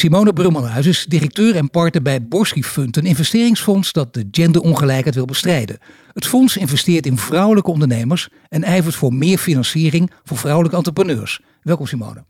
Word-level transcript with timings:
Simone 0.00 0.32
Brummelhuis 0.32 0.86
is 0.86 1.04
directeur 1.08 1.56
en 1.56 1.70
partner 1.70 2.02
bij 2.02 2.26
Borski 2.26 2.64
Fund, 2.64 2.96
een 2.96 3.04
investeringsfonds 3.04 3.92
dat 3.92 4.14
de 4.14 4.28
genderongelijkheid 4.30 5.14
wil 5.14 5.24
bestrijden. 5.24 5.78
Het 6.12 6.26
fonds 6.26 6.56
investeert 6.56 7.06
in 7.06 7.18
vrouwelijke 7.18 7.70
ondernemers 7.70 8.28
en 8.48 8.64
ijvert 8.64 8.94
voor 8.94 9.14
meer 9.14 9.38
financiering 9.38 10.10
voor 10.24 10.36
vrouwelijke 10.36 10.76
entrepreneurs. 10.76 11.40
Welkom 11.62 11.86
Simone. 11.86 12.24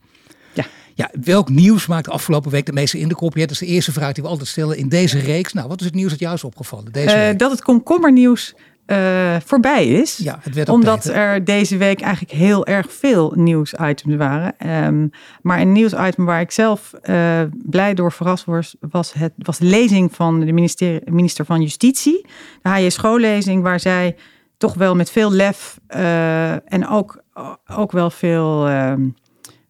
Ja. 0.53 0.67
Ja, 0.95 1.11
welk 1.25 1.49
nieuws 1.49 1.87
maakt 1.87 2.09
afgelopen 2.09 2.51
week 2.51 2.67
de 2.67 2.73
meeste 2.73 2.99
indruk? 2.99 3.35
Dat 3.35 3.51
is 3.51 3.59
de 3.59 3.67
eerste 3.67 3.93
vraag 3.93 4.13
die 4.13 4.23
we 4.23 4.29
altijd 4.29 4.49
stellen 4.49 4.77
in 4.77 4.89
deze 4.89 5.19
reeks. 5.19 5.53
Nou, 5.53 5.69
wat 5.69 5.81
is 5.81 5.87
het 5.87 5.95
nieuws 5.95 6.11
dat 6.11 6.21
jou 6.21 6.35
is 6.35 6.45
opgevallen 6.45 6.93
deze 6.93 7.17
Uh, 7.17 7.23
week? 7.23 7.39
dat 7.39 7.51
het 7.51 7.63
komkommernieuws 7.63 8.55
eh 8.91 9.37
voorbij 9.45 9.87
is. 9.87 10.17
Ja, 10.17 10.39
het 10.43 10.55
werd 10.55 10.69
Omdat 10.69 11.03
tijd, 11.03 11.17
er 11.17 11.45
deze 11.45 11.77
week 11.77 12.01
eigenlijk 12.01 12.33
heel 12.33 12.67
erg 12.67 12.93
veel 12.93 13.33
nieuwsitems 13.37 14.17
waren. 14.17 14.55
Ehm, 14.59 15.09
maar 15.43 15.61
een 15.61 15.73
nieuwsitem 15.73 16.25
waar 16.25 16.41
ik 16.41 16.51
zelf 16.51 16.93
eh, 16.93 17.41
blij 17.53 17.95
door 17.95 18.13
verrast 18.13 18.45
was, 18.45 18.77
was, 18.81 19.13
het, 19.13 19.33
was 19.37 19.59
de 19.59 19.67
lezing 19.67 20.15
van 20.15 20.41
de 20.41 20.53
minister, 20.53 21.01
minister 21.05 21.45
van 21.45 21.61
Justitie. 21.61 22.27
De 22.63 22.69
HJ 22.69 22.89
schoollezing, 22.89 23.63
waar 23.63 23.81
zij 23.81 24.17
toch 24.61 24.75
wel 24.75 24.95
met 24.95 25.11
veel 25.11 25.33
lef 25.33 25.81
eh, 25.87 26.73
en 26.73 26.89
ook, 26.89 27.23
ook 27.67 27.93
wel 27.93 28.11
veel 28.11 28.69
ehm, 28.69 29.09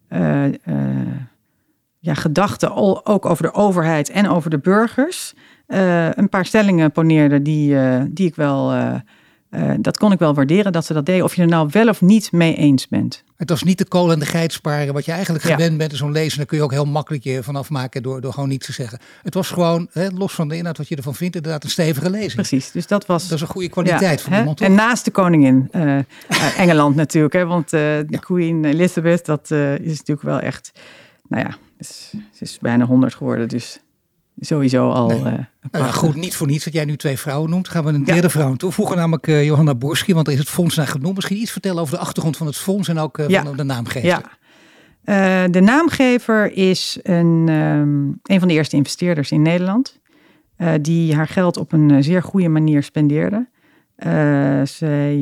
eh, 0.07 0.45
eh, 0.45 0.53
ja, 1.99 2.13
gedachten, 2.13 2.75
ook 3.05 3.25
over 3.25 3.43
de 3.43 3.53
overheid 3.53 4.09
en 4.09 4.29
over 4.29 4.49
de 4.49 4.59
burgers, 4.59 5.33
een 5.67 6.29
paar 6.29 6.45
stellingen 6.45 6.91
poneerde 6.91 7.41
die, 7.41 7.77
die 8.09 8.27
ik 8.27 8.35
wel, 8.35 8.73
eh, 9.51 9.71
dat 9.79 9.97
kon 9.97 10.11
ik 10.11 10.19
wel 10.19 10.33
waarderen 10.33 10.71
dat 10.71 10.85
ze 10.85 10.93
dat 10.93 11.05
deden. 11.05 11.23
Of 11.23 11.35
je 11.35 11.41
er 11.41 11.47
nou 11.47 11.67
wel 11.71 11.87
of 11.87 12.01
niet 12.01 12.31
mee 12.31 12.55
eens 12.55 12.87
bent. 12.87 13.23
Het 13.37 13.49
was 13.49 13.63
niet 13.63 13.77
de 13.77 13.85
kool 13.85 14.11
en 14.11 14.19
de 14.19 14.25
geit 14.25 14.53
sparen 14.53 14.93
wat 14.93 15.05
je 15.05 15.11
eigenlijk 15.11 15.45
Ja. 15.45 15.53
gewend 15.55 15.77
bent 15.77 15.91
in 15.91 15.97
zo'n 15.97 16.11
lezen. 16.11 16.37
Daar 16.37 16.45
kun 16.45 16.57
je 16.57 16.63
ook 16.63 16.71
heel 16.71 16.85
makkelijk 16.85 17.23
je 17.23 17.43
vanaf 17.43 17.69
maken 17.69 18.03
door, 18.03 18.21
door 18.21 18.33
gewoon 18.33 18.49
niets 18.49 18.65
te 18.65 18.71
zeggen. 18.71 18.99
Het 19.23 19.33
was 19.33 19.49
gewoon, 19.49 19.87
hè, 19.91 20.07
los 20.09 20.33
van 20.33 20.47
de 20.47 20.57
inhoud 20.57 20.77
wat 20.77 20.87
je 20.87 20.95
ervan 20.95 21.15
vindt, 21.15 21.35
inderdaad 21.35 21.63
een 21.63 21.69
stevige 21.69 22.09
lezing. 22.09 22.33
Precies, 22.33 22.71
dus 22.71 22.87
dat 22.87 23.05
was... 23.05 23.23
Dat 23.27 23.31
is 23.37 23.41
een 23.41 23.47
goede 23.53 23.69
kwaliteit 23.69 24.19
Ja, 24.19 24.23
van 24.23 24.33
hè? 24.33 24.39
iemand. 24.39 24.57
toch? 24.57 24.67
En 24.67 24.73
naast 24.73 25.05
de 25.05 25.11
koningin, 25.11 25.67
eh, 25.71 25.81
uit 26.27 26.55
Engeland 26.57 26.95
natuurlijk. 26.95 27.33
Hè? 27.33 27.45
Want 27.45 27.73
eh, 27.73 27.79
de 28.07 28.19
Queen 28.19 28.65
Elizabeth, 28.65 29.25
dat 29.25 29.51
eh, 29.51 29.73
is 29.79 29.97
natuurlijk 29.97 30.21
wel 30.27 30.39
echt... 30.39 30.71
Nou 31.27 31.43
ja, 31.47 31.55
is, 31.77 32.13
ze 32.33 32.43
is 32.43 32.57
bijna 32.61 32.85
100 32.85 33.15
geworden, 33.15 33.47
dus 33.47 33.79
sowieso 34.45 34.89
al... 34.89 35.07
Nee. 35.07 35.17
eh, 35.17 35.33
Nou 35.71 35.85
ja, 35.85 35.91
goed, 35.91 36.15
niet 36.15 36.35
voor 36.35 36.47
niets 36.47 36.63
dat 36.63 36.73
jij 36.73 36.85
nu 36.85 36.95
twee 36.95 37.17
vrouwen 37.17 37.49
noemt. 37.49 37.67
Gaan 37.69 37.83
we 37.83 37.89
een 37.89 38.03
Ja. 38.05 38.13
derde 38.13 38.29
vrouw 38.29 38.53
toevoegen, 38.55 38.97
namelijk 38.97 39.27
eh, 39.27 39.45
Johanna 39.45 39.75
Borski. 39.75 40.13
Want 40.13 40.27
er 40.27 40.33
is 40.33 40.39
het 40.39 40.49
fonds 40.49 40.75
naar 40.75 40.87
genoemd. 40.87 41.15
Misschien 41.15 41.37
iets 41.37 41.51
vertellen 41.51 41.81
over 41.81 41.93
de 41.95 42.01
achtergrond 42.01 42.37
van 42.37 42.47
het 42.47 42.55
fonds 42.57 42.87
en 42.87 42.97
ook 42.97 43.17
eh, 43.17 43.27
Ja. 43.27 43.43
van 43.43 43.57
de 43.57 43.63
naamgever. 43.63 44.07
Ja. 44.07 44.21
De 45.47 45.59
naamgever 45.61 46.51
is 46.53 46.99
een, 47.03 47.45
ehm, 47.47 48.33
een 48.33 48.39
van 48.39 48.47
de 48.47 48.53
eerste 48.53 48.75
investeerders 48.75 49.31
in 49.31 49.41
Nederland. 49.41 49.99
die 50.81 51.15
haar 51.15 51.27
geld 51.27 51.57
op 51.57 51.71
een 51.71 52.03
zeer 52.03 52.23
goede 52.23 52.49
manier 52.49 52.83
spendeerde. 52.83 53.47
Zij, 54.63 55.21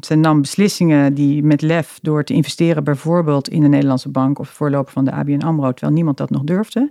zij 0.00 0.16
nam 0.16 0.40
beslissingen 0.40 1.14
die 1.14 1.42
met 1.42 1.62
lef 1.62 1.98
door 2.02 2.24
te 2.24 2.32
investeren 2.34 2.84
bijvoorbeeld 2.84 3.48
in 3.48 3.60
de 3.62 3.68
Nederlandse 3.68 4.08
bank 4.08 4.38
of 4.38 4.48
voorloper 4.48 4.92
van 4.92 5.04
de 5.04 5.12
ABN 5.12 5.40
AMRO, 5.44 5.70
terwijl 5.72 5.92
niemand 5.92 6.16
dat 6.16 6.30
nog 6.30 6.42
durfde. 6.42 6.90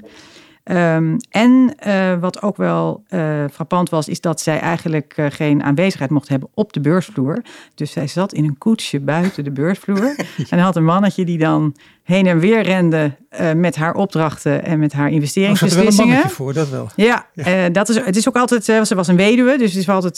Ehm, 0.63 1.17
en 1.29 1.73
eh, 1.77 2.19
wat 2.19 2.41
ook 2.41 2.57
wel 2.57 3.03
eh, 3.07 3.43
frappant 3.51 3.89
was, 3.89 4.07
is 4.07 4.21
dat 4.21 4.41
zij 4.41 4.59
eigenlijk 4.59 5.13
eh, 5.15 5.25
geen 5.29 5.63
aanwezigheid 5.63 6.09
mocht 6.09 6.29
hebben 6.29 6.49
op 6.53 6.73
de 6.73 6.79
beursvloer. 6.79 7.41
Dus 7.75 7.91
zij 7.91 8.07
zat 8.07 8.33
in 8.33 8.43
een 8.43 8.57
koetsje 8.57 8.99
buiten 8.99 9.43
de 9.43 9.51
beursvloer. 9.51 10.15
en 10.49 10.59
had 10.59 10.75
een 10.75 10.83
mannetje 10.83 11.25
die 11.25 11.37
dan 11.37 11.75
heen 12.03 12.27
en 12.27 12.39
weer 12.39 12.61
rende 12.61 13.11
eh, 13.29 13.53
met 13.53 13.75
haar 13.75 13.93
opdrachten 13.93 14.65
en 14.65 14.79
met 14.79 14.93
haar 14.93 15.07
Oh, 15.07 15.13
er 15.13 15.19
wel 15.19 15.19
een 15.19 15.21
investeringsbeslissingen. 15.21 16.07
mannetje 16.07 16.35
voor, 16.35 16.53
dat 16.53 16.69
wel. 16.69 16.89
Ja, 16.95 17.25
eh, 17.35 17.63
dat 17.71 17.89
is, 17.89 17.95
het 17.95 18.15
is 18.15 18.27
ook 18.27 18.35
altijd, 18.35 18.69
eh, 18.69 18.81
ze 18.81 18.95
was 18.95 19.07
een 19.07 19.15
weduwe, 19.15 19.57
dus 19.57 19.69
het 19.71 19.81
is 19.81 19.89
altijd 19.89 20.17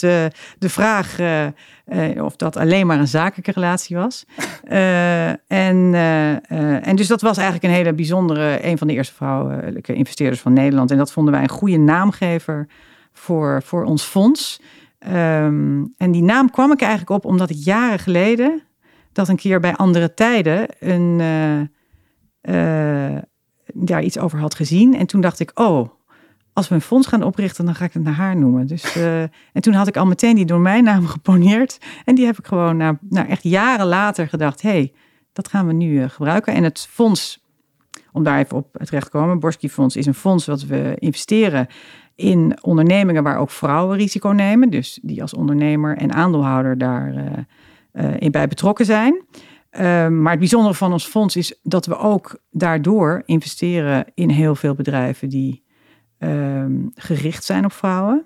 de 0.58 0.68
vraag 0.68 1.18
of 2.20 2.36
dat 2.36 2.56
alleen 2.56 2.86
maar 2.86 2.98
een 2.98 3.08
zakelijke 3.08 3.52
relatie 3.52 3.96
was. 3.96 4.24
En, 5.46 5.94
en 6.82 6.96
dus 6.96 7.06
dat 7.06 7.20
was 7.20 7.36
eigenlijk 7.36 7.66
een 7.66 7.78
hele 7.78 7.92
bijzondere, 7.92 8.66
een 8.66 8.78
van 8.78 8.86
de 8.86 8.92
eerste 8.92 9.14
vrouwelijke 9.14 9.94
investeerders 9.94 10.40
van 10.40 10.52
Nederland. 10.52 10.90
En 10.90 10.96
dat 10.96 11.12
vonden 11.12 11.32
wij 11.32 11.42
een 11.42 11.48
goede 11.48 11.76
naamgever 11.78 12.66
voor, 13.12 13.62
voor 13.64 13.84
ons 13.84 14.02
fonds. 14.02 14.60
Ehm, 14.98 15.84
en 15.96 16.10
die 16.10 16.22
naam 16.22 16.50
kwam 16.50 16.72
ik 16.72 16.80
eigenlijk 16.80 17.10
op 17.10 17.24
omdat 17.24 17.50
ik 17.50 17.56
jaren 17.56 17.98
geleden, 17.98 18.62
dat 19.14 19.28
een 19.28 19.36
keer 19.36 19.60
bij 19.60 19.74
andere 19.74 20.14
tijden, 20.14 20.66
een, 20.78 21.20
eh, 21.20 21.60
eh, 23.14 23.22
daar 23.74 24.02
iets 24.02 24.18
over 24.18 24.38
had 24.38 24.54
gezien. 24.54 24.96
En 24.96 25.06
toen 25.06 25.20
dacht 25.20 25.40
ik, 25.40 25.50
oh, 25.54 25.88
als 26.52 26.68
we 26.68 26.74
een 26.74 26.80
fonds 26.80 27.06
gaan 27.06 27.22
oprichten, 27.22 27.64
dan 27.64 27.74
ga 27.74 27.84
ik 27.84 27.92
het 27.92 28.02
naar 28.02 28.14
haar 28.14 28.36
noemen. 28.36 28.66
Dus, 28.66 28.96
eh, 28.96 29.22
en 29.22 29.60
toen 29.60 29.74
had 29.74 29.88
ik 29.88 29.96
al 29.96 30.06
meteen 30.06 30.34
die 30.34 30.44
domeinnaam 30.44 31.06
geponeerd. 31.16 31.78
En 32.04 32.14
die 32.14 32.26
heb 32.26 32.38
ik 32.38 32.46
gewoon 32.46 32.76
na, 32.76 32.98
nou, 33.00 33.28
echt 33.28 33.42
jaren 33.42 33.86
later 33.86 34.28
gedacht, 34.28 34.62
hey, 34.62 34.92
dat 35.32 35.48
gaan 35.48 35.66
we 35.66 35.72
nu 35.72 36.02
eh, 36.02 36.08
gebruiken. 36.10 36.54
En 36.54 36.62
het 36.62 36.86
fonds, 36.90 37.44
om 38.12 38.22
daar 38.22 38.38
even 38.38 38.56
op 38.56 38.68
terecht 38.72 39.04
te 39.04 39.18
komen, 39.18 39.40
Borski 39.40 39.70
Fonds 39.70 39.96
is 39.96 40.06
een 40.06 40.14
fonds 40.14 40.46
wat 40.46 40.62
we 40.62 40.94
investeren 40.98 41.66
in 42.14 42.58
ondernemingen 42.62 43.22
waar 43.22 43.38
ook 43.38 43.50
vrouwen 43.50 43.96
risico 43.96 44.28
nemen. 44.28 44.70
Dus 44.70 44.98
die 45.02 45.22
als 45.22 45.34
ondernemer 45.34 45.96
en 45.96 46.12
aandeelhouder 46.12 46.78
daar 46.78 47.14
eh, 47.14 47.26
eh, 47.26 47.44
in 48.18 48.30
bij 48.30 48.48
betrokken 48.48 48.84
zijn. 48.84 49.24
Uh, 49.78 50.08
maar 50.08 50.30
het 50.30 50.38
bijzondere 50.38 50.74
van 50.74 50.92
ons 50.92 51.06
fonds 51.06 51.36
is 51.36 51.58
dat 51.62 51.86
we 51.86 51.96
ook 51.96 52.38
daardoor 52.50 53.22
investeren 53.26 54.04
in 54.14 54.30
heel 54.30 54.54
veel 54.54 54.74
bedrijven 54.74 55.28
die 55.28 55.64
um, 56.18 56.90
gericht 56.94 57.44
zijn 57.44 57.64
op 57.64 57.72
vrouwen. 57.72 58.24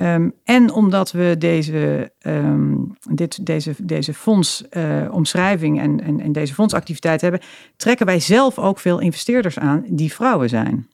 Um, 0.00 0.32
en 0.44 0.72
omdat 0.72 1.12
we 1.12 1.34
deze, 1.38 2.12
um, 2.26 2.96
dit, 3.10 3.46
deze, 3.46 3.74
deze 3.82 4.14
fondsomschrijving 4.14 5.76
uh, 5.76 5.82
en, 5.82 6.00
en, 6.00 6.20
en 6.20 6.32
deze 6.32 6.54
fondsactiviteit 6.54 7.20
hebben, 7.20 7.40
trekken 7.76 8.06
wij 8.06 8.20
zelf 8.20 8.58
ook 8.58 8.78
veel 8.78 8.98
investeerders 8.98 9.58
aan 9.58 9.84
die 9.88 10.12
vrouwen 10.12 10.48
zijn. 10.48 10.88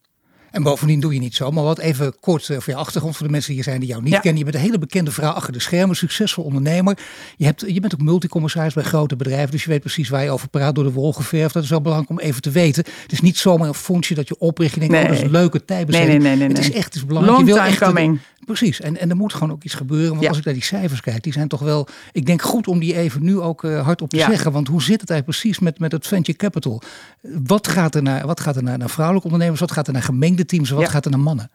En 0.54 0.62
bovendien 0.62 1.00
doe 1.00 1.14
je 1.14 1.20
niet 1.20 1.34
zo. 1.34 1.50
Maar 1.50 1.64
wat 1.64 1.78
even 1.78 2.14
kort 2.20 2.48
uh, 2.48 2.58
voor 2.60 2.72
je 2.72 2.78
achtergrond 2.78 3.16
voor 3.16 3.26
de 3.26 3.32
mensen 3.32 3.48
die 3.54 3.62
hier 3.62 3.70
zijn 3.70 3.80
die 3.80 3.88
jou 3.88 4.02
niet 4.02 4.12
Ja. 4.12 4.18
kennen. 4.18 4.38
Je 4.38 4.44
bent 4.44 4.56
een 4.56 4.62
hele 4.62 4.78
bekende 4.78 5.10
vrouw 5.10 5.30
achter 5.32 5.52
de 5.52 5.60
schermen, 5.60 5.96
succesvol 5.96 6.44
ondernemer. 6.44 6.98
Je, 7.36 7.44
hebt, 7.44 7.64
je 7.66 7.80
bent 7.80 7.94
ook 7.94 8.00
multicommissaris 8.00 8.74
bij 8.74 8.82
grote 8.82 9.16
bedrijven. 9.16 9.50
Dus 9.50 9.64
je 9.64 9.70
weet 9.70 9.80
precies 9.80 10.08
waar 10.08 10.22
je 10.24 10.30
over 10.30 10.48
praat 10.48 10.74
door 10.74 10.84
de 10.84 10.92
wol 10.92 11.12
geverfd. 11.12 11.54
Dat 11.54 11.62
is 11.62 11.68
wel 11.70 11.80
belangrijk 11.80 12.10
om 12.10 12.18
even 12.26 12.42
te 12.42 12.50
weten. 12.50 12.84
Het 13.02 13.12
is 13.12 13.20
niet 13.20 13.38
zomaar 13.38 13.68
een 13.68 13.74
fondsje 13.74 14.14
dat 14.14 14.28
je 14.28 14.38
opricht. 14.38 14.74
Je 14.74 14.80
denkt, 14.80 14.94
Nee. 14.94 15.02
oh, 15.02 15.08
dat 15.08 15.18
is 15.18 15.24
een 15.24 15.30
leuke 15.30 15.64
tijdbesteding. 15.64 16.22
Nee, 16.22 16.28
nee, 16.28 16.36
nee, 16.36 16.48
nee, 16.48 16.56
Het 16.56 16.66
is 16.68 16.72
echt 16.76 16.84
het 16.84 16.94
is 16.94 17.06
belangrijk. 17.06 17.36
Long 17.38 17.48
je 17.48 17.54
wil 17.54 17.64
time 17.64 17.76
echt 17.76 17.86
coming. 17.92 18.18
Precies, 18.44 18.80
en, 18.80 18.96
en 19.00 19.10
er 19.10 19.16
moet 19.16 19.32
gewoon 19.32 19.52
ook 19.52 19.64
iets 19.64 19.74
gebeuren. 19.74 20.08
Want 20.08 20.22
Ja. 20.22 20.28
als 20.28 20.38
ik 20.38 20.44
naar 20.44 20.54
die 20.54 20.62
cijfers 20.62 21.00
kijk, 21.00 21.22
die 21.22 21.32
zijn 21.32 21.48
toch 21.48 21.60
wel, 21.60 21.88
ik 22.12 22.26
denk 22.26 22.42
goed 22.42 22.68
om 22.68 22.78
die 22.78 22.96
even 22.96 23.22
nu 23.22 23.40
ook 23.40 23.62
uh, 23.62 23.84
hardop 23.84 24.10
te 24.10 24.16
Ja. 24.16 24.26
zeggen. 24.28 24.52
Want 24.52 24.68
hoe 24.68 24.82
zit 24.82 25.00
het 25.00 25.10
eigenlijk 25.10 25.40
precies 25.40 25.58
met, 25.58 25.78
met 25.78 25.92
het 25.92 26.06
venture 26.06 26.38
capital? 26.38 26.82
Wat 27.22 27.68
gaat 27.68 27.94
er 27.94 28.02
naar, 28.02 28.26
wat 28.26 28.40
gaat 28.40 28.56
er 28.56 28.62
naar, 28.62 28.78
naar 28.78 28.90
vrouwelijke 28.90 29.28
ondernemers? 29.28 29.60
Wat 29.60 29.72
gaat 29.72 29.86
er 29.86 29.92
naar 29.92 30.02
gemengde 30.02 30.44
teams? 30.44 30.70
Wat 30.70 30.80
Ja. 30.82 30.88
gaat 30.88 31.04
er 31.04 31.10
naar 31.10 31.20
mannen? 31.20 31.50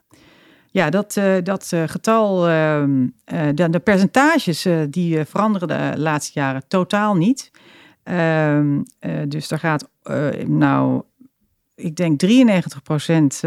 Ja, 0.72 0.90
dat, 0.90 1.16
uh, 1.16 1.36
dat 1.44 1.72
uh, 1.74 1.84
getal, 1.86 2.50
uh, 2.50 2.84
de, 3.54 3.70
de, 3.70 3.80
percentages 3.80 4.66
eh, 4.66 4.78
die 4.90 5.26
veranderen 5.26 5.68
de 5.68 6.00
laatste 6.02 6.40
jaren 6.40 6.64
totaal 6.68 7.16
niet. 7.16 7.52
Ehm, 8.04 8.82
dus 9.28 9.48
daar 9.48 9.60
gaat 9.60 9.90
nou, 10.46 11.02
ik 11.76 11.96
denk 11.96 12.20
93% 12.20 13.40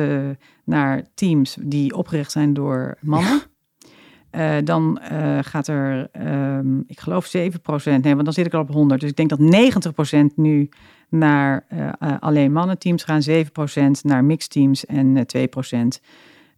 naar 0.64 1.02
teams 1.14 1.56
die 1.60 1.96
opgericht 1.96 2.32
zijn 2.32 2.54
door 2.54 2.96
mannen. 3.00 3.42
Ja. 4.30 4.60
dan 4.60 5.00
gaat 5.40 5.68
er, 5.68 6.08
um, 6.56 6.84
ik 6.86 7.00
geloof 7.00 7.26
7%, 7.26 8.02
nee, 8.02 8.14
want 8.14 8.24
dan 8.24 8.32
zit 8.32 8.46
ik 8.46 8.54
al 8.54 8.60
op 8.60 8.70
100. 8.70 9.00
Dus 9.00 9.10
ik 9.10 9.16
denk 9.16 9.28
dat 9.28 9.38
90% 9.38 10.36
nu 10.36 10.68
naar 11.08 11.66
alleen 12.20 12.52
mannenteams 12.52 13.04
gaan, 13.04 13.22
7% 13.22 14.02
naar 14.02 14.24
mixteams 14.24 14.86
en 14.86 15.26
2% 15.26 16.00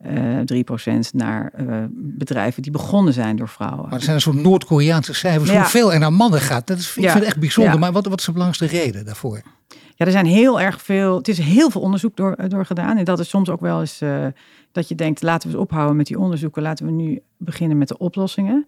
uh, 0.07 0.97
3% 0.97 1.01
naar 1.13 1.53
uh, 1.61 1.85
bedrijven 1.91 2.63
die 2.63 2.73
begonnen 2.73 3.13
zijn 3.13 3.37
door 3.37 3.49
vrouwen. 3.49 3.83
Maar 3.83 3.93
er 3.99 4.03
zijn 4.03 4.15
een 4.15 4.21
soort 4.21 4.43
Noord-Koreaanse 4.43 5.15
cijfers. 5.15 5.51
Ja. 5.51 5.57
Hoeveel 5.57 5.93
er 5.93 5.99
naar 5.99 6.13
mannen 6.13 6.41
gaat, 6.41 6.67
dat 6.67 6.79
is, 6.79 6.97
ik 6.97 7.03
Ja. 7.03 7.03
vind 7.03 7.15
het 7.19 7.25
echt 7.29 7.39
bijzonder. 7.41 7.73
Ja. 7.73 7.79
Maar 7.79 7.93
wat, 7.93 8.07
wat 8.07 8.19
is 8.19 8.25
de 8.25 8.33
belangrijkste 8.33 8.79
reden 8.79 9.05
daarvoor? 9.05 9.43
Ja, 9.97 10.07
er 10.07 10.13
zijn 10.13 10.27
heel 10.27 10.61
erg 10.61 10.83
veel. 10.83 11.17
Het 11.17 11.29
is 11.29 11.39
heel 11.39 11.71
veel 11.71 11.81
onderzoek 11.81 12.17
door, 12.17 12.49
door 12.49 12.67
gedaan. 12.67 12.97
En 12.97 13.05
dat 13.05 13.19
is 13.19 13.29
soms 13.29 13.49
ook 13.49 13.61
wel 13.61 13.81
eens 13.81 14.03
uh, 14.03 14.27
dat 14.73 14.89
je 14.89 14.95
denkt: 14.95 15.23
laten 15.23 15.49
we 15.49 15.55
eens 15.55 15.65
ophouden 15.65 15.97
met 15.97 16.07
die 16.07 16.19
onderzoeken. 16.19 16.63
Laten 16.63 16.87
we 16.87 16.93
nu 16.93 17.21
beginnen 17.39 17.79
met 17.79 17.89
de 17.89 17.99
oplossingen. 17.99 18.67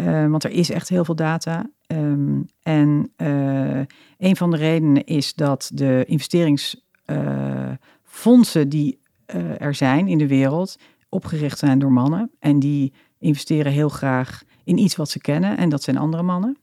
Uh, 0.00 0.26
want 0.26 0.44
er 0.44 0.50
is 0.50 0.70
echt 0.70 0.88
heel 0.88 1.04
veel 1.04 1.14
data. 1.14 1.70
Um, 1.86 2.46
en 2.62 3.12
uh, 3.16 3.80
een 4.18 4.36
van 4.36 4.50
de 4.50 4.56
redenen 4.56 5.04
is 5.04 5.34
dat 5.34 5.70
de 5.74 6.04
investeringsfondsen 6.06 8.68
die 8.68 8.98
er 9.58 9.74
zijn 9.74 10.08
in 10.08 10.18
de 10.18 10.26
wereld 10.26 10.76
opgericht 11.08 11.58
zijn 11.58 11.78
door 11.78 11.92
mannen. 11.92 12.30
En 12.38 12.58
die 12.58 12.92
investeren 13.18 13.72
heel 13.72 13.88
graag 13.88 14.42
in 14.64 14.78
iets 14.78 14.96
wat 14.96 15.10
ze 15.10 15.18
kennen. 15.18 15.56
En 15.56 15.68
dat 15.68 15.82
zijn 15.82 15.96
andere 15.96 16.22
mannen. 16.22 16.56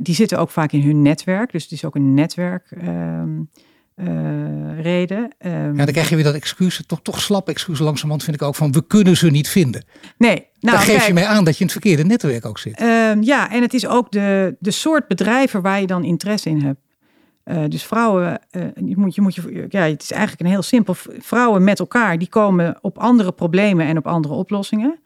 die 0.00 0.14
zitten 0.14 0.38
ook 0.38 0.50
vaak 0.50 0.72
in 0.72 0.82
hun 0.82 1.02
netwerk. 1.02 1.52
Dus 1.52 1.62
het 1.62 1.72
is 1.72 1.84
ook 1.84 1.94
een 1.94 2.14
netwerk. 2.14 2.70
Um, 2.86 3.48
uh, 3.96 4.80
reden. 4.80 5.18
Um, 5.18 5.76
ja, 5.76 5.84
dan 5.84 5.92
krijg 5.92 6.08
je 6.08 6.14
weer 6.14 6.24
dat 6.24 6.34
excuus, 6.34 6.82
toch, 6.86 7.02
toch 7.02 7.20
slap 7.20 7.48
excuus 7.48 7.78
langzamerhand 7.78 8.24
vind 8.24 8.36
ik 8.36 8.42
ook 8.42 8.54
van 8.54 8.72
we 8.72 8.86
kunnen 8.86 9.16
ze 9.16 9.30
niet 9.30 9.48
vinden. 9.48 9.84
Nee. 10.18 10.46
Nou, 10.60 10.76
dan 10.76 10.86
geef 10.86 11.06
je 11.06 11.12
mij 11.12 11.26
aan 11.26 11.44
dat 11.44 11.54
je 11.54 11.60
in 11.60 11.66
het 11.66 11.72
verkeerde 11.72 12.04
netwerk 12.04 12.46
ook 12.46 12.58
zit. 12.58 12.80
Um, 12.80 13.22
ja, 13.22 13.50
en 13.50 13.62
het 13.62 13.74
is 13.74 13.86
ook 13.86 14.12
de, 14.12 14.56
de 14.58 14.70
soort 14.70 15.08
bedrijven 15.08 15.62
waar 15.62 15.80
je 15.80 15.86
dan 15.86 16.04
interesse 16.04 16.50
in 16.50 16.62
hebt. 16.62 16.80
Uh, 17.44 17.64
dus 17.68 17.84
vrouwen, 17.84 18.40
uh, 18.50 18.62
je 18.86 18.96
moet, 18.96 19.14
je 19.14 19.20
moet 19.20 19.34
je, 19.34 19.66
ja, 19.68 19.82
het 19.82 20.02
is 20.02 20.10
eigenlijk 20.10 20.42
een 20.42 20.48
heel 20.48 20.62
simpel. 20.62 20.94
Vrouwen 21.18 21.64
met 21.64 21.78
elkaar, 21.78 22.18
die 22.18 22.28
komen 22.28 22.78
op 22.80 22.98
andere 22.98 23.32
problemen 23.32 23.86
en 23.86 23.96
op 23.96 24.06
andere 24.06 24.34
oplossingen. 24.34 24.98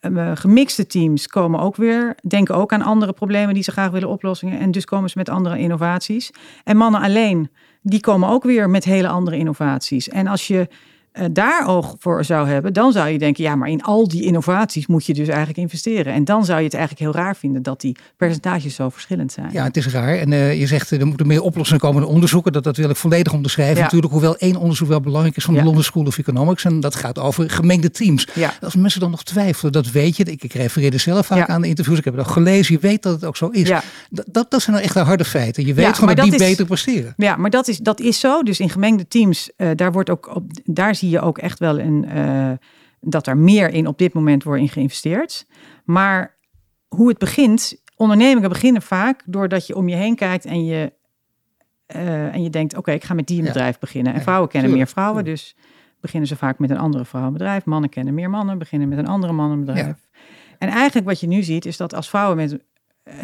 Uh, 0.00 0.30
gemixte 0.34 0.86
teams 0.86 1.26
komen 1.26 1.60
ook 1.60 1.76
weer, 1.76 2.16
denken 2.28 2.54
ook 2.54 2.72
aan 2.72 2.82
andere 2.82 3.12
problemen 3.12 3.54
die 3.54 3.62
ze 3.62 3.70
graag 3.70 3.90
willen 3.90 4.08
oplossen. 4.08 4.58
En 4.58 4.70
dus 4.70 4.84
komen 4.84 5.10
ze 5.10 5.18
met 5.18 5.28
andere 5.28 5.58
innovaties. 5.58 6.30
En 6.64 6.76
mannen 6.76 7.00
alleen 7.00 7.50
die 7.82 8.00
komen 8.00 8.28
ook 8.28 8.44
weer 8.44 8.70
met 8.70 8.84
hele 8.84 9.08
andere 9.08 9.36
innovaties. 9.36 10.08
En 10.08 10.26
als 10.26 10.46
je 10.46 10.68
daar 11.32 11.66
oog 11.66 11.94
voor 11.98 12.24
zou 12.24 12.48
hebben, 12.48 12.72
dan 12.72 12.92
zou 12.92 13.08
je 13.08 13.18
denken, 13.18 13.44
ja, 13.44 13.54
maar 13.54 13.68
in 13.68 13.82
al 13.82 14.08
die 14.08 14.22
innovaties 14.22 14.86
moet 14.86 15.06
je 15.06 15.14
dus 15.14 15.28
eigenlijk 15.28 15.58
investeren. 15.58 16.12
En 16.12 16.24
dan 16.24 16.44
zou 16.44 16.58
je 16.58 16.64
het 16.64 16.74
eigenlijk 16.74 17.02
heel 17.02 17.22
raar 17.22 17.36
vinden 17.36 17.62
dat 17.62 17.80
die 17.80 17.96
percentages 18.16 18.74
zo 18.74 18.88
verschillend 18.88 19.32
zijn. 19.32 19.48
Ja, 19.52 19.64
het 19.64 19.76
is 19.76 19.86
raar. 19.86 20.16
En 20.18 20.32
uh, 20.32 20.60
je 20.60 20.66
zegt, 20.66 20.90
er 20.90 21.06
moeten 21.06 21.26
meer 21.26 21.42
oplossingen 21.42 21.80
komen 21.80 22.06
onderzoeken. 22.06 22.52
Dat, 22.52 22.64
dat 22.64 22.76
wil 22.76 22.90
ik 22.90 22.96
volledig 22.96 23.32
onderschrijven. 23.32 23.76
Ja. 23.76 23.82
Natuurlijk, 23.82 24.12
hoewel 24.12 24.36
één 24.36 24.56
onderzoek 24.56 24.88
wel 24.88 25.00
belangrijk 25.00 25.36
is 25.36 25.44
van 25.44 25.54
de 25.54 25.62
London 25.62 25.82
School 25.82 26.04
of 26.04 26.18
Economics. 26.18 26.64
En 26.64 26.80
dat 26.80 26.94
gaat 26.94 27.18
over 27.18 27.50
gemengde 27.50 27.90
teams. 27.90 28.28
Ja. 28.34 28.52
Als 28.60 28.76
mensen 28.76 29.00
dan 29.00 29.10
nog 29.10 29.24
twijfelen, 29.24 29.72
dat 29.72 29.90
weet 29.90 30.16
je. 30.16 30.24
Ik, 30.24 30.42
ik 30.42 30.52
refereerde 30.52 30.98
zelf 30.98 31.26
vaak 31.26 31.48
aan 31.48 31.60
de 31.60 31.68
interviews. 31.68 31.98
Ik 31.98 32.04
heb 32.04 32.16
het 32.16 32.26
ook 32.26 32.32
gelezen. 32.32 32.74
Je 32.74 32.80
weet 32.80 33.02
dat 33.02 33.12
het 33.12 33.24
ook 33.24 33.36
zo 33.36 33.48
is. 33.48 33.68
Dat, 34.10 34.24
dat, 34.30 34.50
dat 34.50 34.62
zijn 34.62 34.76
nou 34.76 34.88
echt 34.88 34.94
de 34.94 35.00
harde 35.00 35.24
feiten. 35.24 35.66
Je 35.66 35.74
weet 35.74 35.94
gewoon 35.94 36.14
dat, 36.14 36.16
dat 36.16 36.24
die 36.24 36.34
is, 36.34 36.48
beter 36.48 36.66
presteren. 36.66 37.14
Ja, 37.16 37.36
maar 37.36 37.50
dat 37.50 37.68
is, 37.68 37.78
dat 37.78 38.00
is 38.00 38.20
zo. 38.20 38.42
Dus 38.42 38.60
in 38.60 38.70
gemengde 38.70 39.08
teams, 39.08 39.50
uh, 39.56 39.68
daar, 39.74 39.92
wordt 39.92 40.10
ook 40.10 40.34
op, 40.34 40.44
daar 40.64 40.94
zie 40.94 41.07
je 41.07 41.07
ook 41.16 41.38
echt 41.38 41.58
wel 41.58 41.78
een, 41.78 42.06
uh, 42.16 42.52
dat 43.00 43.26
er 43.26 43.36
meer 43.36 43.70
in 43.70 43.86
op 43.86 43.98
dit 43.98 44.12
moment 44.12 44.42
wordt 44.42 44.60
in 44.60 44.68
geïnvesteerd. 44.68 45.46
Maar 45.84 46.36
hoe 46.88 47.08
het 47.08 47.18
begint, 47.18 47.82
ondernemingen 47.96 48.48
beginnen 48.48 48.82
vaak 48.82 49.22
doordat 49.26 49.66
je 49.66 49.76
om 49.76 49.88
je 49.88 49.96
heen 49.96 50.14
kijkt 50.14 50.44
en 50.44 50.64
je, 50.64 50.92
uh, 51.96 52.34
en 52.34 52.42
je 52.42 52.50
denkt, 52.50 52.72
oké, 52.72 52.80
okay, 52.80 52.94
ik 52.94 53.04
ga 53.04 53.14
met 53.14 53.26
die 53.26 53.38
een 53.38 53.44
bedrijf 53.44 53.72
ja. 53.72 53.80
beginnen. 53.80 54.14
En 54.14 54.22
vrouwen 54.22 54.48
kennen 54.48 54.72
meer 54.72 54.86
vrouwen, 54.86 55.24
dus 55.24 55.56
beginnen 56.00 56.28
ze 56.28 56.36
vaak 56.36 56.58
met 56.58 56.70
een 56.70 56.78
andere 56.78 57.04
vrouwenbedrijf. 57.04 57.64
Mannen 57.64 57.90
kennen 57.90 58.14
meer 58.14 58.30
mannen, 58.30 58.58
beginnen 58.58 58.88
met 58.88 58.98
een 58.98 59.06
andere 59.06 59.32
mannenbedrijf. 59.32 60.08
En 60.58 60.68
eigenlijk 60.68 61.06
wat 61.06 61.20
je 61.20 61.26
nu 61.26 61.42
ziet, 61.42 61.66
is 61.66 61.76
dat 61.76 61.94
als 61.94 62.08
vrouwen 62.08 62.36
met 62.36 62.58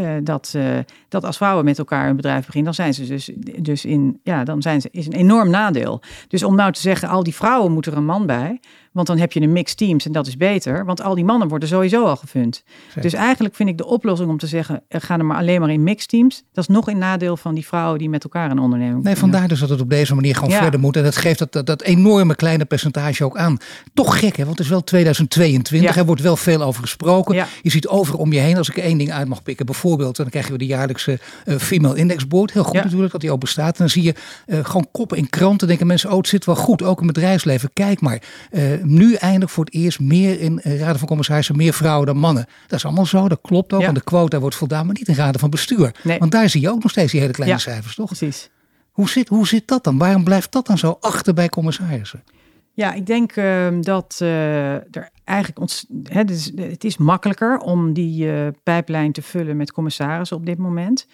uh, 0.01 0.11
dat, 0.23 0.53
uh, 0.57 0.79
dat 1.09 1.25
als 1.25 1.37
vrouwen 1.37 1.65
met 1.65 1.79
elkaar 1.79 2.09
een 2.09 2.17
bedrijf 2.17 2.47
beginnen, 2.47 2.65
dan 2.65 2.75
zijn 2.75 2.95
ze 2.95 3.07
dus, 3.07 3.31
dus 3.63 3.85
in, 3.85 4.21
ja, 4.23 4.45
dan 4.45 4.63
zijn 4.63 4.81
ze, 4.81 4.89
is 4.93 5.07
een 5.07 5.13
enorm 5.13 5.51
nadeel. 5.51 6.01
Dus 6.29 6.43
om 6.43 6.55
nou 6.55 6.73
te 6.73 6.81
zeggen, 6.81 7.09
al 7.09 7.23
die 7.23 7.35
vrouwen 7.35 7.73
moeten 7.73 7.93
er 7.93 7.99
een 7.99 8.05
man 8.05 8.27
bij, 8.27 8.61
want 8.95 9.07
dan 9.07 9.19
heb 9.19 9.33
je 9.33 9.41
een 9.41 9.53
mixed 9.53 9.77
teams 9.77 10.07
en 10.07 10.13
dat 10.13 10.27
is 10.27 10.37
beter, 10.37 10.85
want 10.85 11.03
al 11.03 11.15
die 11.15 11.25
mannen 11.25 11.49
worden 11.49 11.69
sowieso 11.69 12.05
al. 12.05 12.19
Zeker. 12.33 12.63
Dus 13.01 13.13
eigenlijk 13.13 13.55
vind 13.55 13.69
ik 13.69 13.79
de 13.79 13.87
oplossing 13.87 14.31
om 14.31 14.39
te 14.39 14.47
zeggen, 14.47 14.83
ga 14.89 15.19
er 15.19 15.25
maar 15.25 15.37
alleen 15.37 15.61
maar 15.61 15.71
in 15.71 15.83
mixed 15.83 16.09
teams, 16.09 16.43
dat 16.53 16.69
is 16.69 16.75
nog 16.75 16.89
een 16.89 16.99
nadeel 16.99 17.37
van 17.37 17.55
die 17.55 17.67
vrouwen 17.67 17.99
die 17.99 18.09
met 18.09 18.25
elkaar 18.25 18.51
een 18.51 18.59
onderneming 18.59 19.03
Nee, 19.03 19.17
vandaar 19.17 19.49
dus 19.49 19.61
dat 19.61 19.69
het 19.69 19.81
op 19.81 19.91
deze 19.91 20.15
manier 20.15 20.35
gewoon 20.35 20.51
ja. 20.51 20.63
verder 20.63 20.81
moet. 20.81 20.97
En 20.97 21.03
dat 21.03 21.17
geeft 21.17 21.39
dat, 21.39 21.53
dat, 21.53 21.67
dat, 21.67 21.83
enorme 21.83 22.35
kleine 22.35 22.65
percentage 22.65 23.25
ook 23.25 23.37
aan. 23.37 23.59
Toch 23.95 24.19
gek, 24.19 24.37
hè? 24.37 24.45
want 24.45 24.57
het 24.57 24.67
is 24.67 24.73
wel 24.73 24.85
2022, 24.85 25.95
ja. 25.95 26.01
er 26.01 26.07
wordt 26.07 26.23
wel 26.23 26.37
veel 26.37 26.63
over 26.63 26.83
gesproken. 26.83 27.35
Ja. 27.35 27.47
Je 27.63 27.71
ziet 27.71 27.89
over 27.89 28.17
om 28.17 28.33
je 28.33 28.41
heen, 28.41 28.57
als 28.57 28.69
ik 28.69 28.77
één 28.77 28.99
ding 28.99 29.13
uit 29.13 29.29
mag 29.29 29.43
pikken, 29.43 29.67
bijvoorbeeld, 29.67 30.17
dan 30.17 30.29
krijgen 30.29 30.53
we 30.53 30.59
de 30.59 30.67
jaarlijkse 30.67 31.19
uh, 31.45 31.57
Female 31.57 31.97
Index 31.97 32.27
Board. 32.27 32.53
Heel 32.53 32.65
goed 32.65 32.85
natuurlijk 32.85 33.13
dat 33.13 33.21
die 33.21 33.33
ook 33.33 33.41
bestaat. 33.41 33.73
En 33.73 33.79
dan 33.79 33.89
zie 33.89 34.03
je 34.03 34.15
uh, 34.47 34.65
gewoon 34.65 34.89
koppen 34.93 35.17
in 35.17 35.31
kranten, 35.31 35.69
denken 35.69 35.87
mensen, 35.87 36.11
oh 36.11 36.17
het 36.17 36.29
zit 36.29 36.45
wel 36.45 36.57
goed, 36.57 36.83
ook 36.83 37.01
in 37.01 37.07
bedrijfsleven. 37.07 37.71
Kijk 37.73 38.01
maar, 38.01 38.23
uh, 38.51 38.84
nu 38.85 39.15
eindelijk 39.15 39.51
voor 39.51 39.65
het 39.65 39.75
eerst 39.75 40.01
meer 40.01 40.41
in 40.41 40.61
raden 40.63 40.99
van 40.99 41.09
commissarissen, 41.09 41.57
meer 41.57 41.73
vrouwen 41.73 42.07
dan 42.07 42.17
mannen. 42.17 42.47
Dat 42.67 42.79
is 42.79 42.85
allemaal 42.85 43.07
zo, 43.07 43.29
dat 43.29 43.41
klopt 43.43 43.73
ook. 43.73 43.83
En 43.83 43.95
de 43.95 44.03
quota 44.03 44.39
wordt 44.39 44.57
voldaan, 44.57 44.87
maar 44.87 44.95
niet 44.95 45.09
in 45.09 45.15
raden 45.15 45.41
van 45.41 45.51
bestuur. 45.51 45.95
Nee. 46.03 46.19
Want 46.19 46.33
daar 46.33 46.49
zie 46.49 46.61
je 46.61 46.71
ook 46.71 46.83
nog 46.83 46.91
steeds 46.91 47.13
die 47.13 47.21
hele 47.21 47.33
kleine 47.33 47.59
cijfers, 47.59 47.95
toch? 47.95 48.07
Precies. 48.07 48.51
Hoe 48.91 49.09
zit, 49.09 49.29
hoe 49.29 49.47
zit 49.47 49.69
dat 49.69 49.85
dan? 49.85 49.99
Waarom 49.99 50.25
blijft 50.25 50.53
dat 50.53 50.67
dan 50.67 50.79
zo 50.79 50.97
achter 51.01 51.35
bij 51.35 51.49
commissarissen? 51.49 52.25
Ja, 52.73 52.93
ik 52.93 53.07
denk 53.07 53.37
uh, 53.37 53.69
dat 53.81 54.19
uh, 54.23 54.75
er 54.75 55.11
eigenlijk 55.25 55.61
ons, 55.61 55.87
hè, 56.03 56.19
het, 56.19 56.31
is, 56.31 56.53
het 56.57 56.85
is 56.85 56.97
makkelijker 56.97 57.59
om 57.59 57.93
die 57.93 58.27
uh, 58.27 58.47
pijplijn 58.63 59.13
te 59.13 59.23
vullen 59.23 59.57
met 59.57 59.73
commissarissen 59.73 60.37
op 60.37 60.47
dit 60.47 60.59
moment. 60.59 61.07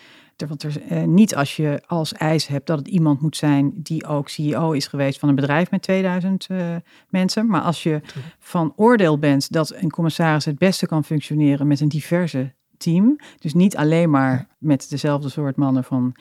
Want 0.49 0.63
er, 0.63 0.93
uh, 0.93 1.03
niet 1.03 1.35
als 1.35 1.57
je 1.57 1.83
als 1.87 2.13
eis 2.13 2.47
hebt 2.47 2.67
dat 2.67 2.79
het 2.79 2.89
iemand 2.89 3.21
moet 3.21 3.37
zijn 3.37 3.73
die 3.75 4.07
ook 4.07 4.29
CEO 4.29 4.73
is 4.73 4.87
geweest 4.87 5.19
van 5.19 5.29
een 5.29 5.35
bedrijf 5.35 5.71
met 5.71 5.83
2000 5.83 6.49
uh, 6.51 6.77
mensen. 7.09 7.47
Maar 7.47 7.61
als 7.61 7.83
je 7.83 8.01
van 8.39 8.73
oordeel 8.77 9.19
bent 9.19 9.53
dat 9.53 9.75
een 9.75 9.91
commissaris 9.91 10.45
het 10.45 10.59
beste 10.59 10.87
kan 10.87 11.05
functioneren 11.05 11.67
met 11.67 11.81
een 11.81 11.89
diverse 11.89 12.53
team. 12.77 13.19
Dus 13.39 13.55
niet 13.55 13.77
alleen 13.77 14.11
maar 14.11 14.47
met 14.59 14.91
dezelfde 14.91 15.29
soort 15.29 15.57
mannen 15.57 15.85
van 15.85 16.15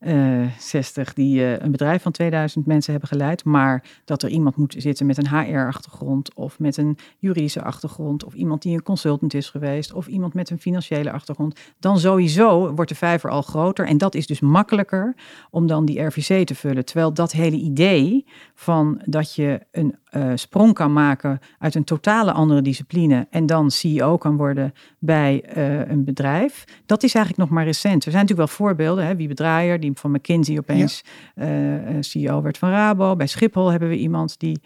uh, 0.00 0.46
60 0.58 1.14
die 1.14 1.40
uh, 1.40 1.58
een 1.58 1.70
bedrijf 1.70 2.02
van 2.02 2.12
2000 2.12 2.66
mensen 2.66 2.90
hebben 2.90 3.08
geleid, 3.08 3.44
maar 3.44 3.84
dat 4.04 4.22
er 4.22 4.28
iemand 4.28 4.56
moet 4.56 4.74
zitten 4.78 5.06
met 5.06 5.16
een 5.16 5.28
HR-achtergrond 5.28 6.34
of 6.34 6.58
met 6.58 6.76
een 6.76 6.98
juridische 7.18 7.62
achtergrond 7.62 8.24
of 8.24 8.34
iemand 8.34 8.62
die 8.62 8.74
een 8.74 8.82
consultant 8.82 9.34
is 9.34 9.50
geweest 9.50 9.92
of 9.92 10.06
iemand 10.06 10.34
met 10.34 10.50
een 10.50 10.58
financiële 10.58 11.10
achtergrond, 11.10 11.60
dan 11.78 11.98
sowieso 11.98 12.74
wordt 12.74 12.90
de 12.90 12.96
vijver 12.96 13.30
al 13.30 13.42
groter 13.42 13.86
en 13.86 13.98
dat 13.98 14.14
is 14.14 14.26
dus 14.26 14.40
makkelijker 14.40 15.14
om 15.50 15.66
dan 15.66 15.84
die 15.84 16.02
RVC 16.02 16.46
te 16.46 16.54
vullen. 16.54 16.84
Terwijl 16.84 17.12
dat 17.12 17.32
hele 17.32 17.56
idee 17.56 18.26
van 18.54 19.02
dat 19.04 19.34
je 19.34 19.60
een 19.72 19.94
uh, 20.16 20.32
sprong 20.34 20.74
kan 20.74 20.92
maken 20.92 21.38
uit 21.58 21.74
een 21.74 21.84
totale 21.84 22.32
andere 22.32 22.62
discipline 22.62 23.26
en 23.30 23.46
dan 23.46 23.70
CEO 23.70 24.16
kan 24.16 24.36
worden 24.36 24.74
bij 24.98 25.44
uh, 25.56 25.88
een 25.88 26.04
bedrijf, 26.04 26.64
dat 26.86 27.02
is 27.02 27.14
eigenlijk 27.14 27.44
nog 27.44 27.56
maar 27.56 27.64
recent. 27.64 28.04
Er 28.04 28.10
zijn 28.10 28.22
natuurlijk 28.22 28.48
wel 28.48 28.66
voorbeelden, 28.66 29.06
hè, 29.06 29.16
wie 29.16 29.28
bedraaier, 29.28 29.80
die 29.80 29.92
van 29.94 30.10
McKinsey 30.10 30.58
opeens 30.58 31.04
ja. 31.34 31.44
uh, 31.46 31.96
CEO 32.00 32.42
werd 32.42 32.58
van 32.58 32.70
Rabo. 32.70 33.16
Bij 33.16 33.26
Schiphol 33.26 33.70
hebben 33.70 33.88
we 33.88 33.96
iemand 33.96 34.38
die, 34.38 34.60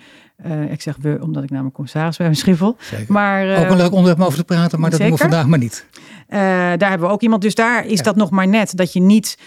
ik 0.71 0.80
zeg 0.80 0.97
we, 1.00 1.19
omdat 1.23 1.42
ik 1.42 1.50
namelijk 1.50 1.75
commissaris 1.75 2.16
ben 2.16 2.26
bij 2.26 2.37
Schiphol. 2.37 2.76
Zeker. 2.78 3.12
Maar, 3.12 3.64
ook 3.64 3.71
een 3.71 3.76
leuk 3.76 3.92
onderwerp 3.92 4.19
om 4.19 4.25
over 4.25 4.38
te 4.38 4.45
praten, 4.45 4.80
maar 4.80 4.90
zeker? 4.90 5.09
dat 5.09 5.19
doen 5.19 5.28
we 5.28 5.35
vandaag 5.35 5.47
maar 5.47 5.59
niet. 5.59 5.87
daar 6.78 6.90
hebben 6.90 7.09
we 7.09 7.14
ook 7.14 7.23
iemand, 7.23 7.42
dus 7.42 7.54
daar 7.54 7.87
is 7.87 7.99
ja. 7.99 8.04
dat 8.04 8.16
nog 8.16 8.30
maar 8.30 8.49
net, 8.49 8.76
dat 8.76 8.92
je 8.92 9.00
niet 9.00 9.38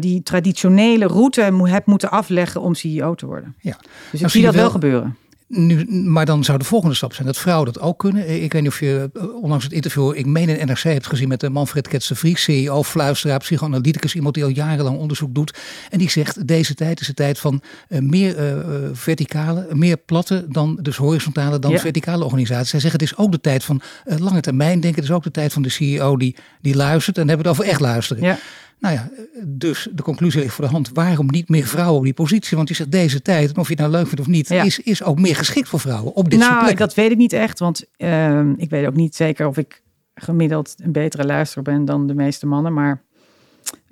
die 0.00 0.22
traditionele 0.22 1.06
route 1.06 1.40
hebt 1.62 1.86
moeten 1.86 2.10
afleggen 2.10 2.60
om 2.60 2.74
CEO 2.74 3.14
te 3.14 3.26
worden. 3.26 3.54
Ja. 3.60 3.76
Dus 4.10 4.22
ik 4.22 4.28
zie 4.28 4.42
dat 4.42 4.54
wel 4.54 4.70
gebeuren. 4.70 5.16
Nu, 5.48 5.86
maar 5.90 6.26
dan 6.26 6.44
zou 6.44 6.58
de 6.58 6.64
volgende 6.64 6.94
stap 6.94 7.14
zijn 7.14 7.26
dat 7.26 7.38
vrouwen 7.38 7.72
dat 7.72 7.82
ook 7.82 7.98
kunnen. 7.98 8.42
Ik 8.42 8.52
weet 8.52 8.62
niet 8.62 8.70
of 8.70 8.80
je 8.80 9.10
onlangs 9.42 9.64
het 9.64 9.72
interview, 9.72 10.16
ik 10.16 10.26
meen 10.26 10.48
in 10.48 10.66
NRC 10.66 10.82
hebt 10.82 11.06
gezien 11.06 11.28
met 11.28 11.48
Manfred 11.48 11.88
Ketsen-Vries, 11.88 12.42
CEO, 12.42 12.82
fluisteraar, 12.82 13.38
psychoanalyticus, 13.38 14.14
iemand 14.14 14.34
die 14.34 14.44
al 14.44 14.50
jarenlang 14.50 14.98
onderzoek 14.98 15.34
doet. 15.34 15.58
En 15.90 15.98
die 15.98 16.10
zegt, 16.10 16.46
deze 16.46 16.74
tijd 16.74 17.00
is 17.00 17.06
de 17.06 17.14
tijd 17.14 17.38
van 17.38 17.62
uh, 17.88 18.00
meer 18.00 18.38
uh, 18.38 18.88
verticale, 18.92 19.66
meer 19.72 19.96
platte 19.96 20.46
dan 20.48 20.78
dus 20.82 20.96
horizontale 20.96 21.58
dan 21.58 21.70
ja. 21.70 21.78
verticale 21.78 22.24
organisaties. 22.24 22.70
Zij 22.70 22.80
zeggen, 22.80 23.00
het 23.00 23.10
is 23.10 23.16
ook 23.16 23.32
de 23.32 23.40
tijd 23.40 23.64
van 23.64 23.80
uh, 24.06 24.18
lange 24.18 24.40
termijn 24.40 24.80
denken. 24.80 25.00
Het 25.00 25.10
is 25.10 25.16
ook 25.16 25.22
de 25.22 25.30
tijd 25.30 25.52
van 25.52 25.62
de 25.62 25.68
CEO 25.68 26.16
die, 26.16 26.36
die 26.60 26.76
luistert. 26.76 27.18
En 27.18 27.26
dan 27.26 27.36
hebben 27.36 27.46
we 27.46 27.52
het 27.52 27.60
over 27.60 27.72
echt 27.72 27.92
luisteren. 27.92 28.22
Ja. 28.22 28.38
Nou 28.80 28.94
ja, 28.94 29.10
dus 29.44 29.88
de 29.92 30.02
conclusie 30.02 30.40
ligt 30.40 30.54
voor 30.54 30.64
de 30.64 30.70
hand. 30.70 30.90
Waarom 30.92 31.26
niet 31.26 31.48
meer 31.48 31.66
vrouwen 31.66 31.98
op 31.98 32.04
die 32.04 32.14
positie? 32.14 32.56
Want 32.56 32.68
je 32.68 32.74
zegt 32.74 32.90
deze 32.90 33.22
tijd, 33.22 33.58
of 33.58 33.68
je 33.68 33.72
het 33.72 33.82
nou 33.82 33.90
leuk 33.90 34.06
vindt 34.06 34.20
of 34.20 34.26
niet, 34.26 34.48
ja. 34.48 34.62
is, 34.62 34.78
is 34.78 35.02
ook 35.02 35.18
meer 35.18 35.36
geschikt 35.36 35.68
voor 35.68 35.80
vrouwen 35.80 36.14
op 36.14 36.30
dit 36.30 36.38
nou, 36.38 36.50
soort 36.50 36.64
plekken. 36.64 36.86
dat 36.86 36.94
weet 36.94 37.10
ik 37.10 37.16
niet 37.16 37.32
echt. 37.32 37.58
Want 37.58 37.84
uh, 37.96 38.40
ik 38.56 38.70
weet 38.70 38.86
ook 38.86 38.94
niet 38.94 39.16
zeker 39.16 39.46
of 39.46 39.56
ik 39.56 39.82
gemiddeld 40.14 40.74
een 40.76 40.92
betere 40.92 41.24
luisteraar 41.24 41.64
ben 41.64 41.84
dan 41.84 42.06
de 42.06 42.14
meeste 42.14 42.46
mannen. 42.46 42.72
Maar 42.72 43.02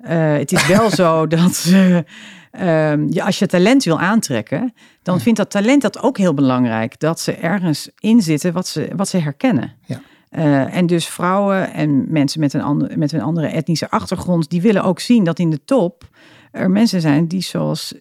uh, 0.01 0.33
het 0.33 0.51
is 0.51 0.67
wel 0.67 0.89
zo 1.01 1.27
dat 1.27 1.65
uh, 1.67 1.99
je, 3.09 3.23
als 3.23 3.39
je 3.39 3.45
talent 3.45 3.83
wil 3.83 3.99
aantrekken, 3.99 4.73
dan 5.03 5.15
ja. 5.15 5.21
vindt 5.21 5.37
dat 5.37 5.51
talent 5.51 5.81
dat 5.81 6.01
ook 6.01 6.17
heel 6.17 6.33
belangrijk. 6.33 6.99
Dat 6.99 7.19
ze 7.19 7.33
ergens 7.33 7.89
in 7.99 8.21
zitten 8.21 8.53
wat 8.53 8.67
ze, 8.67 8.89
wat 8.95 9.07
ze 9.07 9.17
herkennen. 9.17 9.73
Ja. 9.85 10.01
Uh, 10.31 10.75
en 10.75 10.85
dus 10.85 11.07
vrouwen 11.07 11.73
en 11.73 12.11
mensen 12.11 12.39
met 12.39 12.53
een, 12.53 12.91
met 12.95 13.11
een 13.11 13.21
andere 13.21 13.47
etnische 13.47 13.89
achtergrond, 13.89 14.49
die 14.49 14.61
willen 14.61 14.83
ook 14.83 14.99
zien 14.99 15.23
dat 15.23 15.39
in 15.39 15.49
de 15.49 15.63
top 15.65 16.09
er 16.51 16.71
mensen 16.71 17.01
zijn 17.01 17.27
die 17.27 17.41
zoals 17.41 17.93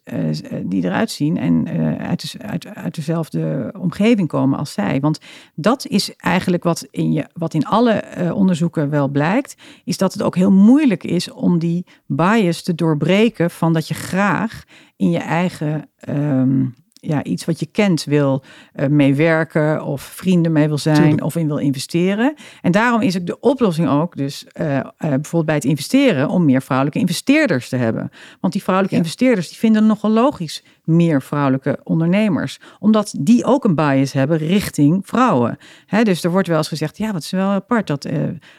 die 0.62 0.85
eruit 0.85 1.11
zien 1.11 1.37
en 1.37 1.68
uit, 1.99 2.33
de, 2.33 2.38
uit, 2.47 2.66
uit 2.66 2.95
dezelfde 2.95 3.75
omgeving 3.78 4.28
komen 4.28 4.59
als 4.59 4.73
zij. 4.73 5.00
Want 5.00 5.18
dat 5.54 5.87
is 5.87 6.16
eigenlijk 6.16 6.64
wat 6.64 6.87
in, 6.90 7.12
je, 7.12 7.26
wat 7.33 7.54
in 7.54 7.66
alle 7.66 8.02
onderzoeken 8.35 8.90
wel 8.90 9.09
blijkt, 9.09 9.54
is 9.85 9.97
dat 9.97 10.12
het 10.12 10.23
ook 10.23 10.37
heel 10.37 10.52
moeilijk 10.52 11.04
is 11.04 11.30
om 11.30 11.59
die 11.59 11.87
bias 12.06 12.62
te 12.62 12.75
doorbreken 12.75 13.50
van 13.50 13.73
dat 13.73 13.88
je 13.88 13.95
graag 13.95 14.64
in 14.97 15.11
je 15.11 15.18
eigen 15.18 15.88
ehm, 15.97 16.64
ja, 17.00 17.25
iets 17.25 17.45
wat 17.45 17.61
je 17.61 17.67
kent 17.67 18.05
wil 18.05 18.43
uh, 18.76 18.87
meewerken 18.87 19.83
of 19.83 20.03
vrienden 20.03 20.53
mee 20.53 20.69
wil 20.69 20.79
zijn 20.79 21.23
of 21.23 21.37
in 21.37 21.47
wil 21.47 21.57
investeren. 21.57 22.35
En 22.62 22.73
daarom 22.73 23.00
is 23.00 23.19
ook 23.19 23.26
de 23.26 23.41
oplossing 23.41 23.88
ook 23.88 24.17
dus 24.17 24.47
uh, 24.61 24.76
uh, 24.76 24.85
bijvoorbeeld 24.99 25.45
bij 25.45 25.55
het 25.55 25.65
investeren 25.65 26.29
om 26.29 26.45
meer 26.45 26.62
vrouwelijke 26.62 26.99
investeerders 26.99 27.69
te 27.69 27.76
hebben. 27.76 28.11
Want 28.41 28.53
die 28.53 28.62
vrouwelijke 28.62 28.99
investeerders 28.99 29.49
die 29.49 29.59
vinden 29.59 29.87
nogal 29.87 30.11
logisch 30.11 30.62
meer 30.87 31.23
vrouwelijke 31.23 31.78
ondernemers. 31.83 32.59
Omdat 32.78 33.14
die 33.19 33.45
ook 33.45 33.64
een 33.64 33.75
bias 33.75 34.12
hebben 34.12 34.38
richting 34.38 35.00
vrouwen. 35.05 35.59
dus 36.02 36.25
er 36.25 36.31
wordt 36.31 36.49
wel 36.49 36.57
eens 36.57 36.69
gezegd, 36.69 36.99
ja, 36.99 37.12
wat 37.12 37.23
is 37.23 37.31
wel 37.31 37.49
apart 37.49 37.87
dat 37.87 38.07
uh, 38.07 38.12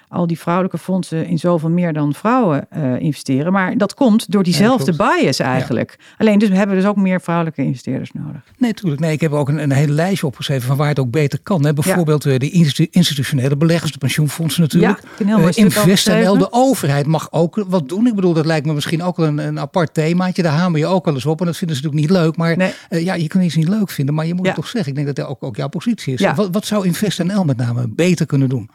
al 0.07 0.27
die 0.27 0.39
vrouwelijke 0.39 0.77
fondsen 0.77 1.25
in 1.25 1.39
zoveel 1.39 1.69
meer 1.69 1.93
dan 1.93 2.13
vrouwen 2.13 2.67
uh, 2.77 2.99
investeren. 2.99 3.51
Maar 3.51 3.77
dat 3.77 3.93
komt 3.93 4.31
door 4.31 4.43
diezelfde 4.43 4.95
bias 4.95 5.39
eigenlijk. 5.39 5.99
Alleen 6.17 6.39
dus 6.39 6.49
we 6.49 6.55
hebben 6.55 6.75
dus 6.75 6.85
ook 6.85 6.95
meer 6.95 7.21
vrouwelijke 7.21 7.63
investeerders 7.63 8.11
nodig. 8.11 8.41
Nee, 8.57 8.71
natuurlijk. 8.71 9.01
Nee, 9.01 9.11
ik 9.11 9.21
heb 9.21 9.31
ook 9.31 9.49
een, 9.49 9.57
een 9.57 9.71
hele 9.71 9.93
lijstje 9.93 10.27
opgeschreven 10.27 10.67
van 10.67 10.77
waar 10.77 10.87
het 10.87 10.99
ook 10.99 11.11
beter 11.11 11.39
kan. 11.43 11.65
Hè. 11.65 11.73
Bijvoorbeeld 11.73 12.23
ja. 12.23 12.31
Eh, 12.31 12.39
de 12.39 12.49
institutionele 12.89 13.57
beleggers, 13.57 13.91
de 13.91 13.97
pensioenfondsen 13.97 14.61
natuurlijk. 14.61 15.01
Ja, 15.25 15.39
uh, 15.39 15.47
InvestNL, 15.53 16.37
de 16.37 16.47
overheid 16.51 17.05
mag 17.05 17.31
ook 17.31 17.65
wat 17.67 17.89
doen. 17.89 18.07
Ik 18.07 18.15
bedoel, 18.15 18.33
dat 18.33 18.45
lijkt 18.45 18.65
me 18.65 18.73
misschien 18.73 19.03
ook 19.03 19.17
wel 19.17 19.27
een, 19.27 19.37
een 19.37 19.59
apart 19.59 19.93
themaatje. 19.93 20.41
Daar 20.41 20.53
hamer 20.53 20.79
je 20.79 20.85
ook 20.85 21.05
wel 21.05 21.13
eens 21.13 21.25
op 21.25 21.39
en 21.39 21.45
dat 21.45 21.57
vinden 21.57 21.77
ze 21.77 21.83
natuurlijk 21.83 22.09
niet 22.09 22.16
leuk. 22.16 22.16
Maar 22.35 22.57
uh, 22.57 23.03
ja, 23.03 23.13
je 23.13 23.27
kan 23.27 23.41
iets 23.41 23.55
niet 23.55 23.67
leuk 23.67 23.89
vinden, 23.89 24.15
maar 24.15 24.25
je 24.25 24.33
moet 24.33 24.45
het 24.45 24.55
toch 24.55 24.67
zeggen. 24.67 24.89
Ik 24.89 24.95
denk 24.95 25.07
dat 25.07 25.15
dat 25.15 25.27
ook, 25.27 25.43
ook 25.43 25.55
jouw 25.55 25.67
positie 25.67 26.13
is. 26.13 26.31
Wat, 26.35 26.49
wat 26.51 26.65
zou 26.65 26.85
InvestNL 26.85 27.43
met 27.43 27.57
name 27.57 27.87
beter 27.87 28.25
kunnen 28.25 28.49
doen? 28.49 28.69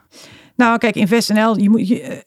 Nou, 0.57 0.79
kijk, 0.79 0.95
InvestNL, 0.95 1.59
je 1.59 1.71
moet, 1.71 1.89
je, 1.89 2.25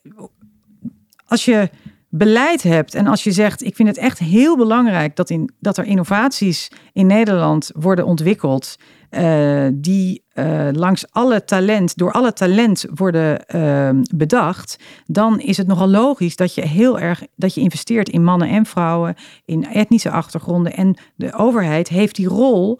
als 1.25 1.45
je 1.45 1.69
beleid 2.17 2.63
hebt 2.63 2.95
en 2.95 3.07
als 3.07 3.23
je 3.23 3.31
zegt, 3.31 3.63
ik 3.63 3.75
vind 3.75 3.87
het 3.87 3.97
echt 3.97 4.19
heel 4.19 4.57
belangrijk 4.57 5.15
dat, 5.15 5.29
in, 5.29 5.51
dat 5.59 5.77
er 5.77 5.85
innovaties 5.85 6.71
in 6.93 7.07
Nederland 7.07 7.71
worden 7.73 8.05
ontwikkeld, 8.05 8.75
uh, 9.11 9.67
die 9.73 10.23
uh, 10.33 10.67
langs 10.71 11.11
alle 11.11 11.43
talent, 11.43 11.97
door 11.97 12.11
alle 12.11 12.33
talent 12.33 12.85
worden 12.93 13.43
uh, 13.55 13.89
bedacht, 14.15 14.79
dan 15.05 15.39
is 15.39 15.57
het 15.57 15.67
nogal 15.67 15.87
logisch 15.87 16.35
dat 16.35 16.55
je 16.55 16.61
heel 16.61 16.99
erg 16.99 17.23
dat 17.35 17.53
je 17.53 17.61
investeert 17.61 18.09
in 18.09 18.23
mannen 18.23 18.49
en 18.49 18.65
vrouwen, 18.65 19.15
in 19.45 19.67
etnische 19.67 20.11
achtergronden. 20.11 20.73
En 20.73 20.97
de 21.15 21.33
overheid 21.33 21.87
heeft 21.87 22.15
die 22.15 22.27
rol 22.27 22.79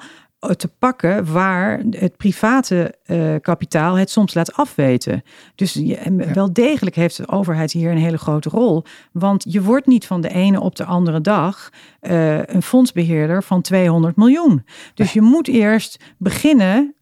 te 0.55 0.67
pakken 0.67 1.33
waar 1.33 1.81
het 1.89 2.17
private 2.17 2.95
uh, 3.05 3.35
kapitaal 3.41 3.95
het 3.95 4.09
soms 4.09 4.33
laat 4.33 4.53
afweten. 4.53 5.23
Dus 5.55 5.73
je, 5.73 6.31
wel 6.33 6.53
degelijk 6.53 6.95
heeft 6.95 7.17
de 7.17 7.27
overheid 7.27 7.71
hier 7.71 7.91
een 7.91 7.97
hele 7.97 8.17
grote 8.17 8.49
rol. 8.49 8.83
Want 9.11 9.45
je 9.47 9.61
wordt 9.61 9.85
niet 9.85 10.05
van 10.05 10.21
de 10.21 10.29
ene 10.29 10.61
op 10.61 10.75
de 10.75 10.85
andere 10.85 11.21
dag 11.21 11.69
uh, 12.01 12.43
een 12.43 12.61
fondsbeheerder 12.61 13.43
van 13.43 13.61
200 13.61 14.15
miljoen. 14.15 14.65
Dus 14.93 15.13
je 15.13 15.21
moet 15.21 15.47
eerst 15.47 16.03
beginnen 16.17 16.95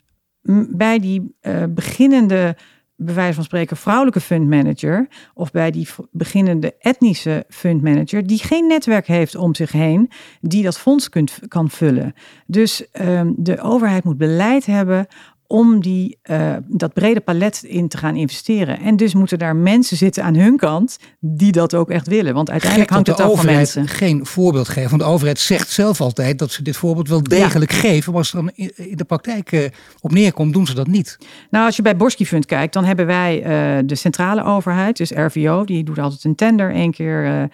bij 0.69 1.00
die 1.00 1.35
uh, 1.41 1.63
beginnende 1.69 2.55
bij 2.95 3.13
wijze 3.13 3.33
van 3.33 3.43
spreken 3.43 3.77
vrouwelijke 3.77 4.19
fundmanager 4.19 5.07
of 5.33 5.51
bij 5.51 5.71
die 5.71 5.88
beginnende 6.12 6.75
etnische 6.79 7.45
fundmanager 7.50 8.27
die 8.27 8.39
geen 8.39 8.67
netwerk 8.67 9.07
heeft 9.07 9.35
om 9.35 9.55
zich 9.55 9.71
heen 9.71 10.12
die 10.41 10.63
dat 10.63 10.79
fonds 10.79 11.09
kunt, 11.09 11.39
kan 11.47 11.69
vullen. 11.69 12.13
Dus 12.45 12.85
um, 13.01 13.33
de 13.38 13.62
overheid 13.62 14.03
moet 14.03 14.17
beleid 14.17 14.65
hebben 14.65 15.07
om 15.47 15.81
die, 15.81 16.17
uh, 16.23 16.55
dat 16.67 16.93
brede 16.93 17.19
palet 17.19 17.63
in 17.63 17.88
te 17.88 17.97
gaan 17.97 18.15
investeren. 18.15 18.79
En 18.79 18.95
dus 18.95 19.13
moeten 19.13 19.39
daar 19.39 19.55
mensen 19.55 19.97
zitten 19.97 20.23
aan 20.23 20.35
hun 20.35 20.57
kant 20.57 20.97
die 21.19 21.51
dat 21.51 21.75
ook 21.75 21.89
echt 21.89 22.07
willen. 22.07 22.33
Want 22.33 22.50
uiteindelijk 22.50 22.91
hangt 22.91 23.07
het 23.07 23.19
af 23.19 23.35
van 23.35 23.45
mensen. 23.45 23.88
geen 23.88 24.25
voorbeeld 24.25 24.69
geven. 24.69 24.89
Want 24.89 25.01
de 25.01 25.07
overheid 25.07 25.39
zegt 25.39 25.69
zelf 25.69 26.01
altijd 26.01 26.39
dat 26.39 26.51
ze 26.51 26.63
dit 26.63 26.77
voorbeeld 26.77 27.09
wel 27.09 27.23
degelijk 27.23 27.71
geven. 27.71 28.12
Maar 28.12 28.19
als 28.19 28.31
het 28.31 28.41
dan 28.41 28.67
in 28.75 28.97
de 28.97 29.03
praktijk 29.03 29.51
uh, 29.51 29.65
op 30.01 30.12
neerkomt, 30.12 30.53
doen 30.53 30.65
ze 30.65 30.73
dat 30.73 30.88
niet. 30.88 31.17
Nou, 31.50 31.65
als 31.65 31.75
je 31.75 31.81
bij 31.81 31.97
Borsky 31.97 32.25
Fund 32.25 32.45
kijkt, 32.45 32.73
dan 32.73 32.85
hebben 32.85 33.05
wij 33.05 33.38
uh, 33.38 33.83
de 33.88 33.95
centrale 33.95 34.43
overheid, 34.43 34.97
dus 34.97 35.12
RVO, 35.12 35.63
die 35.63 35.83
doet 35.83 36.00
altijd 36.00 36.23
een 36.23 36.35
tender 36.35 36.71
één 36.71 36.91
keer 36.91 37.50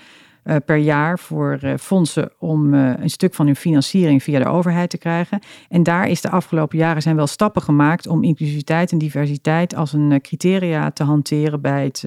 per 0.65 0.77
jaar 0.77 1.19
voor 1.19 1.59
uh, 1.63 1.73
fondsen 1.79 2.31
om 2.39 2.73
uh, 2.73 2.93
een 2.97 3.09
stuk 3.09 3.33
van 3.33 3.45
hun 3.45 3.55
financiering 3.55 4.23
via 4.23 4.39
de 4.39 4.49
overheid 4.49 4.89
te 4.89 4.97
krijgen. 4.97 5.39
En 5.69 5.83
daar 5.83 6.07
is 6.07 6.21
de 6.21 6.29
afgelopen 6.29 6.77
jaren 6.77 7.01
zijn 7.01 7.15
wel 7.15 7.27
stappen 7.27 7.61
gemaakt 7.61 8.07
om 8.07 8.23
inclusiviteit 8.23 8.91
en 8.91 8.97
diversiteit 8.97 9.75
als 9.75 9.93
een 9.93 10.21
criteria 10.21 10.91
te 10.91 11.03
hanteren 11.03 11.61
bij 11.61 11.83
het 11.83 12.05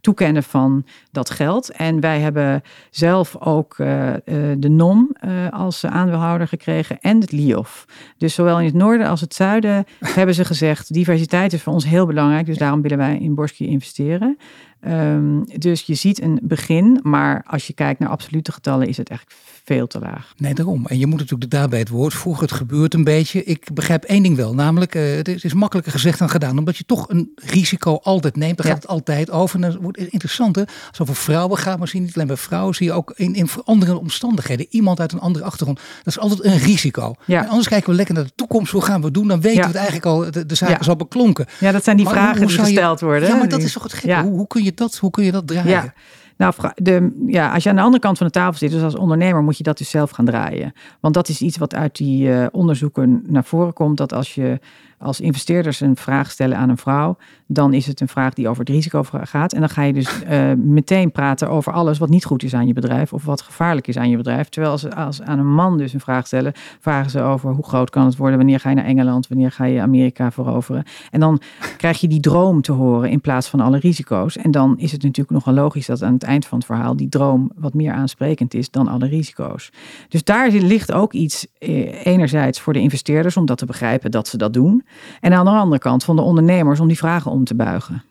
toekennen 0.00 0.42
van 0.42 0.84
dat 1.10 1.30
geld. 1.30 1.70
En 1.70 2.00
wij 2.00 2.20
hebben 2.20 2.62
zelf 2.90 3.36
ook 3.40 3.76
de 3.76 4.68
NOM 4.68 5.16
als 5.50 5.84
aandeelhouder 5.84 6.48
gekregen 6.48 7.00
en 7.00 7.20
het 7.20 7.32
LIOF. 7.32 7.84
Dus 8.16 8.34
zowel 8.34 8.58
in 8.58 8.64
het 8.64 8.74
noorden 8.74 9.06
als 9.06 9.20
het 9.20 9.34
zuiden 9.34 9.84
hebben 10.18 10.34
ze 10.34 10.44
gezegd: 10.44 10.92
diversiteit 10.92 11.52
is 11.52 11.62
voor 11.62 11.72
ons 11.72 11.86
heel 11.86 12.06
belangrijk, 12.06 12.46
dus 12.46 12.58
daarom 12.58 12.82
willen 12.82 12.98
wij 12.98 13.18
in 13.18 13.34
Borski 13.34 13.66
investeren. 13.66 14.38
Um, 14.86 15.44
dus 15.58 15.82
je 15.82 15.94
ziet 15.94 16.22
een 16.22 16.40
begin, 16.42 17.00
maar 17.02 17.44
als 17.46 17.66
je 17.66 17.72
kijkt 17.72 18.00
naar 18.00 18.08
absolute 18.08 18.52
getallen 18.52 18.88
is 18.88 18.96
het 18.96 19.08
eigenlijk 19.08 19.40
veel 19.64 19.86
te 19.86 19.98
laag. 19.98 20.32
Nee, 20.36 20.54
daarom. 20.54 20.86
En 20.86 20.98
je 20.98 21.06
moet 21.06 21.18
natuurlijk 21.18 21.50
de 21.50 21.56
daad 21.56 21.70
bij 21.70 21.78
het 21.78 21.88
woord 21.88 22.14
voegen. 22.14 22.42
Het 22.42 22.52
gebeurt 22.52 22.94
een 22.94 23.04
beetje. 23.04 23.44
Ik 23.44 23.68
begrijp 23.74 24.04
één 24.04 24.22
ding 24.22 24.36
wel, 24.36 24.54
namelijk 24.54 24.94
uh, 24.94 25.16
het 25.16 25.44
is 25.44 25.54
makkelijker 25.54 25.92
gezegd 25.92 26.18
dan 26.18 26.30
gedaan. 26.30 26.58
Omdat 26.58 26.76
je 26.76 26.84
toch 26.84 27.08
een 27.08 27.32
risico 27.34 27.98
altijd 28.02 28.36
neemt. 28.36 28.56
Daar 28.56 28.66
gaat 28.66 28.76
het 28.76 28.86
altijd 28.86 29.30
over. 29.30 29.54
En 29.54 29.70
dat 29.70 29.80
wordt 29.80 29.98
interessant 29.98 30.56
hè. 30.56 30.62
Als 30.88 31.00
over 31.00 31.16
vrouwen 31.16 31.58
gaat, 31.58 31.78
maar 31.78 31.88
zie 31.88 32.00
niet 32.00 32.14
alleen 32.14 32.26
bij 32.26 32.36
vrouwen, 32.36 32.74
zie 32.74 32.86
je 32.86 32.92
ook 32.92 33.12
in, 33.16 33.34
in 33.34 33.48
andere 33.64 33.98
omstandigheden. 33.98 34.66
Iemand 34.70 35.00
uit 35.00 35.12
een 35.12 35.20
andere 35.20 35.44
achtergrond. 35.44 35.78
Dat 35.78 36.06
is 36.06 36.18
altijd 36.18 36.44
een 36.44 36.58
risico. 36.58 37.14
Ja. 37.24 37.42
En 37.42 37.48
anders 37.48 37.68
kijken 37.68 37.90
we 37.90 37.96
lekker 37.96 38.14
naar 38.14 38.24
de 38.24 38.32
toekomst. 38.34 38.72
Hoe 38.72 38.82
gaan 38.82 39.02
we 39.02 39.10
doen? 39.10 39.28
Dan 39.28 39.40
weten 39.40 39.60
we 39.60 39.66
het 39.66 39.76
eigenlijk 39.76 40.06
al, 40.06 40.30
de, 40.30 40.46
de 40.46 40.54
zaak 40.54 40.80
is 40.80 40.88
al 40.88 40.96
beklonken. 40.96 41.46
Ja, 41.60 41.72
dat 41.72 41.84
zijn 41.84 41.96
die 41.96 42.08
vragen 42.08 42.46
die 42.46 42.58
gesteld 42.58 43.00
worden. 43.00 43.28
Ja, 43.28 43.36
maar 43.36 43.48
dat 43.48 43.62
is 43.62 43.72
toch 43.72 43.82
het 43.82 43.92
gekke. 43.92 44.20
Hoe, 44.20 44.36
hoe, 44.36 44.46
kun 44.46 44.64
je 44.64 44.67
dat, 44.76 44.96
hoe 44.96 45.10
kun 45.10 45.24
je 45.24 45.32
dat 45.32 45.46
draaien? 45.46 45.70
Ja. 45.70 45.94
Nou, 46.36 46.54
de, 46.74 47.24
ja, 47.26 47.52
als 47.52 47.62
je 47.62 47.68
aan 47.68 47.76
de 47.76 47.82
andere 47.82 48.02
kant 48.02 48.18
van 48.18 48.26
de 48.26 48.32
tafel 48.32 48.58
zit, 48.58 48.70
dus 48.70 48.82
als 48.82 48.96
ondernemer, 48.96 49.42
moet 49.42 49.56
je 49.56 49.62
dat 49.62 49.78
dus 49.78 49.90
zelf 49.90 50.10
gaan 50.10 50.24
draaien. 50.24 50.72
Want 51.00 51.14
dat 51.14 51.28
is 51.28 51.40
iets 51.40 51.56
wat 51.56 51.74
uit 51.74 51.96
die 51.96 52.28
uh, 52.28 52.46
onderzoeken 52.50 53.22
naar 53.26 53.44
voren 53.44 53.72
komt. 53.72 53.96
Dat 53.96 54.12
als 54.12 54.34
je 54.34 54.60
als 54.98 55.20
investeerders 55.20 55.80
een 55.80 55.96
vraag 55.96 56.30
stellen 56.30 56.56
aan 56.58 56.68
een 56.68 56.76
vrouw, 56.76 57.16
dan 57.46 57.74
is 57.74 57.86
het 57.86 58.00
een 58.00 58.08
vraag 58.08 58.34
die 58.34 58.48
over 58.48 58.60
het 58.60 58.68
risico 58.68 59.02
gaat. 59.12 59.52
En 59.52 59.60
dan 59.60 59.68
ga 59.68 59.82
je 59.82 59.92
dus 59.92 60.22
uh, 60.22 60.52
meteen 60.78 61.12
praten 61.12 61.48
over 61.48 61.72
alles 61.72 61.98
wat 61.98 62.08
niet 62.08 62.24
goed 62.24 62.42
is 62.42 62.54
aan 62.54 62.66
je 62.66 62.72
bedrijf 62.72 63.12
of 63.12 63.24
wat 63.24 63.42
gevaarlijk 63.42 63.88
is 63.88 63.96
aan 63.96 64.10
je 64.10 64.16
bedrijf. 64.16 64.48
Terwijl 64.48 64.72
als, 64.72 64.90
als 64.90 65.22
aan 65.22 65.38
een 65.38 65.54
man 65.54 65.78
dus 65.78 65.92
een 65.92 66.00
vraag 66.00 66.26
stellen, 66.26 66.52
vragen 66.80 67.10
ze 67.10 67.20
over 67.20 67.52
hoe 67.52 67.64
groot 67.64 67.90
kan 67.90 68.04
het 68.04 68.16
worden, 68.16 68.36
wanneer 68.36 68.60
ga 68.60 68.68
je 68.68 68.74
naar 68.74 68.84
Engeland, 68.84 69.28
wanneer 69.28 69.52
ga 69.52 69.64
je 69.64 69.80
Amerika 69.80 70.30
veroveren. 70.30 70.84
En 71.10 71.20
dan 71.20 71.40
krijg 71.76 72.00
je 72.00 72.08
die 72.08 72.20
droom 72.20 72.62
te 72.62 72.72
horen 72.72 73.10
in 73.10 73.20
plaats 73.20 73.48
van 73.48 73.60
alle 73.60 73.78
risico's. 73.78 74.36
En 74.36 74.50
dan 74.50 74.78
is 74.78 74.92
het 74.92 75.02
natuurlijk 75.02 75.30
nogal 75.30 75.54
logisch 75.54 75.86
dat 75.86 76.02
aan 76.02 76.12
het 76.12 76.22
eind 76.22 76.46
van 76.46 76.58
het 76.58 76.66
verhaal 76.66 76.96
die 76.96 77.08
droom 77.08 77.50
wat 77.56 77.74
meer 77.74 77.92
aansprekend 77.92 78.54
is 78.54 78.70
dan 78.70 78.88
alle 78.88 79.06
risico's. 79.06 79.72
Dus 80.08 80.24
daar 80.24 80.50
ligt 80.50 80.92
ook 80.92 81.12
iets 81.12 81.46
eh, 81.58 82.06
enerzijds 82.06 82.60
voor 82.60 82.72
de 82.72 82.80
investeerders 82.80 83.36
om 83.36 83.46
dat 83.46 83.58
te 83.58 83.66
begrijpen 83.66 84.10
dat 84.10 84.28
ze 84.28 84.36
dat 84.36 84.52
doen. 84.52 84.84
En 85.20 85.32
aan 85.32 85.44
de 85.44 85.50
andere 85.50 85.80
kant 85.80 86.04
van 86.04 86.16
de 86.16 86.22
ondernemers 86.22 86.80
om 86.80 86.88
die 86.88 86.96
vragen 86.96 87.30
om 87.30 87.44
te 87.44 87.54
buigen. 87.54 88.02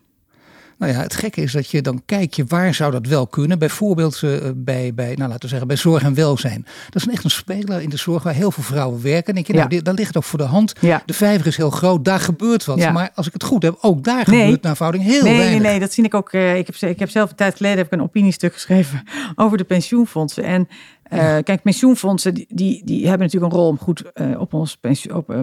Nou 0.78 0.92
ja, 0.92 1.00
het 1.00 1.14
gekke 1.14 1.40
is 1.40 1.52
dat 1.52 1.70
je 1.70 1.82
dan 1.82 2.02
kijkt 2.06 2.36
je 2.36 2.44
waar 2.48 2.74
zou 2.74 2.92
dat 2.92 3.06
wel 3.06 3.26
kunnen. 3.26 3.58
Bijvoorbeeld 3.58 4.22
uh, 4.24 4.36
bij, 4.54 4.94
bij, 4.94 5.14
nou 5.14 5.28
laten 5.28 5.40
we 5.40 5.48
zeggen, 5.48 5.66
bij 5.66 5.76
zorg 5.76 6.02
en 6.02 6.14
welzijn. 6.14 6.66
Dat 6.90 7.02
is 7.02 7.08
echt 7.08 7.24
een 7.24 7.30
speler 7.30 7.80
in 7.80 7.88
de 7.88 7.96
zorg 7.96 8.22
waar 8.22 8.34
heel 8.34 8.50
veel 8.50 8.62
vrouwen 8.62 9.02
werken. 9.02 9.34
En 9.34 9.40
ik, 9.40 9.46
ja. 9.46 9.66
nou, 9.66 9.82
daar 9.82 9.94
ligt 9.94 10.06
het 10.06 10.16
ook 10.16 10.24
voor 10.24 10.38
de 10.38 10.44
hand. 10.44 10.72
Ja. 10.80 11.02
De 11.06 11.12
vijver 11.12 11.46
is 11.46 11.56
heel 11.56 11.70
groot, 11.70 12.04
daar 12.04 12.20
gebeurt 12.20 12.64
wat. 12.64 12.78
Ja. 12.78 12.92
Maar 12.92 13.10
als 13.14 13.26
ik 13.26 13.32
het 13.32 13.44
goed 13.44 13.62
heb, 13.62 13.78
ook 13.80 14.04
daar 14.04 14.24
nee. 14.30 14.40
gebeurt 14.40 14.62
naar 14.62 14.76
verhouding 14.76 15.04
heel 15.04 15.22
nee, 15.22 15.36
weinig. 15.36 15.60
Nee, 15.60 15.70
nee, 15.70 15.80
dat 15.80 15.92
zie 15.92 16.04
ik 16.04 16.14
ook. 16.14 16.32
Uh, 16.32 16.56
ik, 16.56 16.66
heb, 16.66 16.90
ik 16.90 16.98
heb 16.98 17.10
zelf 17.10 17.30
een 17.30 17.36
tijd 17.36 17.56
geleden 17.56 17.78
heb 17.78 17.86
ik 17.86 17.92
een 17.92 18.02
opiniestuk 18.02 18.52
geschreven 18.52 19.02
over 19.36 19.58
de 19.58 19.64
pensioenfondsen. 19.64 20.44
En 20.44 20.68
uh, 21.12 21.36
kijk, 21.42 21.62
pensioenfondsen 21.62 22.34
die, 22.34 22.46
die, 22.48 22.84
die, 22.84 23.08
hebben 23.08 23.26
natuurlijk 23.26 23.52
een 23.52 23.58
rol 23.58 23.68
om 23.68 23.78
goed 23.78 24.04
uh, 24.14 24.40
op, 24.40 24.54
ons 24.54 24.76
pensioen, 24.76 25.16
op 25.16 25.30
uh, 25.30 25.40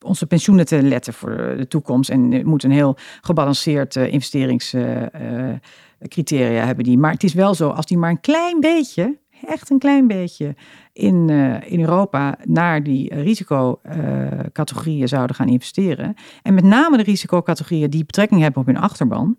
onze 0.00 0.26
pensioenen 0.26 0.66
te 0.66 0.82
letten 0.82 1.12
voor 1.12 1.54
de 1.56 1.68
toekomst. 1.68 2.10
En 2.10 2.32
het 2.32 2.44
moet 2.44 2.62
een 2.62 2.70
heel 2.70 2.96
gebalanceerd 3.20 3.96
investeringscriteria 3.96 6.66
hebben 6.66 6.84
die. 6.84 6.98
Maar 6.98 7.12
het 7.12 7.24
is 7.24 7.34
wel 7.34 7.54
zo, 7.54 7.68
als 7.68 7.86
die 7.86 7.98
maar 7.98 8.10
een 8.10 8.20
klein 8.20 8.60
beetje 8.60 9.18
echt 9.46 9.70
een 9.70 9.78
klein 9.78 10.06
beetje 10.06 10.54
in, 10.92 11.28
uh, 11.30 11.70
in 11.72 11.80
Europa 11.80 12.36
naar 12.44 12.82
die 12.82 13.14
risicocategorieën 13.14 15.08
zouden 15.08 15.36
gaan 15.36 15.48
investeren. 15.48 16.14
En 16.42 16.54
met 16.54 16.64
name 16.64 16.96
de 16.96 17.02
risicocategorieën 17.02 17.90
die 17.90 18.04
betrekking 18.04 18.40
hebben 18.40 18.60
op 18.60 18.66
hun 18.66 18.78
achterban. 18.78 19.38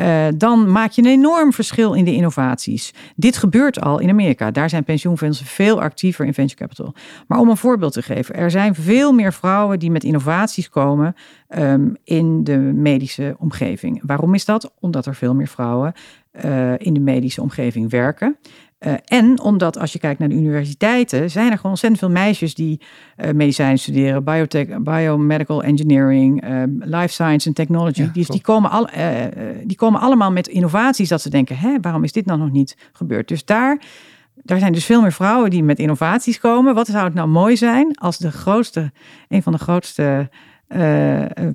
Uh, 0.00 0.26
dan 0.36 0.70
maak 0.70 0.90
je 0.90 1.02
een 1.02 1.08
enorm 1.08 1.52
verschil 1.52 1.94
in 1.94 2.04
de 2.04 2.14
innovaties. 2.14 2.94
Dit 3.16 3.36
gebeurt 3.36 3.80
al 3.80 3.98
in 3.98 4.10
Amerika. 4.10 4.50
Daar 4.50 4.68
zijn 4.68 4.84
pensioenfondsen 4.84 5.46
veel 5.46 5.82
actiever 5.82 6.26
in 6.26 6.34
venture 6.34 6.60
capital. 6.60 6.94
Maar 7.26 7.38
om 7.38 7.48
een 7.48 7.56
voorbeeld 7.56 7.92
te 7.92 8.02
geven, 8.02 8.34
er 8.34 8.50
zijn 8.50 8.74
veel 8.74 9.12
meer 9.12 9.32
vrouwen 9.32 9.78
die 9.78 9.90
met 9.90 10.04
innovaties 10.04 10.68
komen 10.68 11.14
um, 11.48 11.96
in 12.04 12.44
de 12.44 12.58
medische 12.58 13.36
omgeving. 13.38 14.02
Waarom 14.06 14.34
is 14.34 14.44
dat? 14.44 14.72
Omdat 14.80 15.06
er 15.06 15.14
veel 15.14 15.34
meer 15.34 15.48
vrouwen 15.48 15.92
uh, 16.44 16.72
in 16.78 16.94
de 16.94 17.00
medische 17.00 17.42
omgeving 17.42 17.90
werken. 17.90 18.36
Uh, 18.80 18.92
en 19.04 19.40
omdat 19.40 19.78
als 19.78 19.92
je 19.92 19.98
kijkt 19.98 20.18
naar 20.18 20.28
de 20.28 20.34
universiteiten, 20.34 21.30
zijn 21.30 21.50
er 21.50 21.56
gewoon 21.56 21.70
ontzettend 21.70 22.00
veel 22.00 22.10
meisjes 22.10 22.54
die 22.54 22.80
uh, 23.16 23.30
medicijn 23.30 23.78
studeren, 23.78 24.24
biotech, 24.24 24.82
biomedical 24.82 25.62
engineering, 25.62 26.44
uh, 26.44 26.62
life 26.78 27.12
science 27.12 27.48
en 27.48 27.54
technology. 27.54 28.02
Ja, 28.02 28.10
die, 28.12 28.26
die, 28.28 28.40
komen 28.40 28.70
al, 28.70 28.88
die 29.64 29.76
komen 29.76 30.00
allemaal 30.00 30.32
met 30.32 30.48
innovaties 30.48 31.08
dat 31.08 31.22
ze 31.22 31.30
denken, 31.30 31.56
hè, 31.56 31.80
waarom 31.80 32.04
is 32.04 32.12
dit 32.12 32.26
nou 32.26 32.38
nog 32.38 32.50
niet 32.50 32.76
gebeurd? 32.92 33.28
Dus 33.28 33.44
daar, 33.44 33.82
daar 34.34 34.58
zijn 34.58 34.72
dus 34.72 34.84
veel 34.84 35.00
meer 35.00 35.12
vrouwen 35.12 35.50
die 35.50 35.62
met 35.62 35.78
innovaties 35.78 36.38
komen. 36.38 36.74
Wat 36.74 36.86
zou 36.86 37.04
het 37.04 37.14
nou 37.14 37.28
mooi 37.28 37.56
zijn 37.56 37.94
als 37.94 38.18
de 38.18 38.32
grootste, 38.32 38.92
een 39.28 39.42
van 39.42 39.52
de 39.52 39.58
grootste 39.58 40.30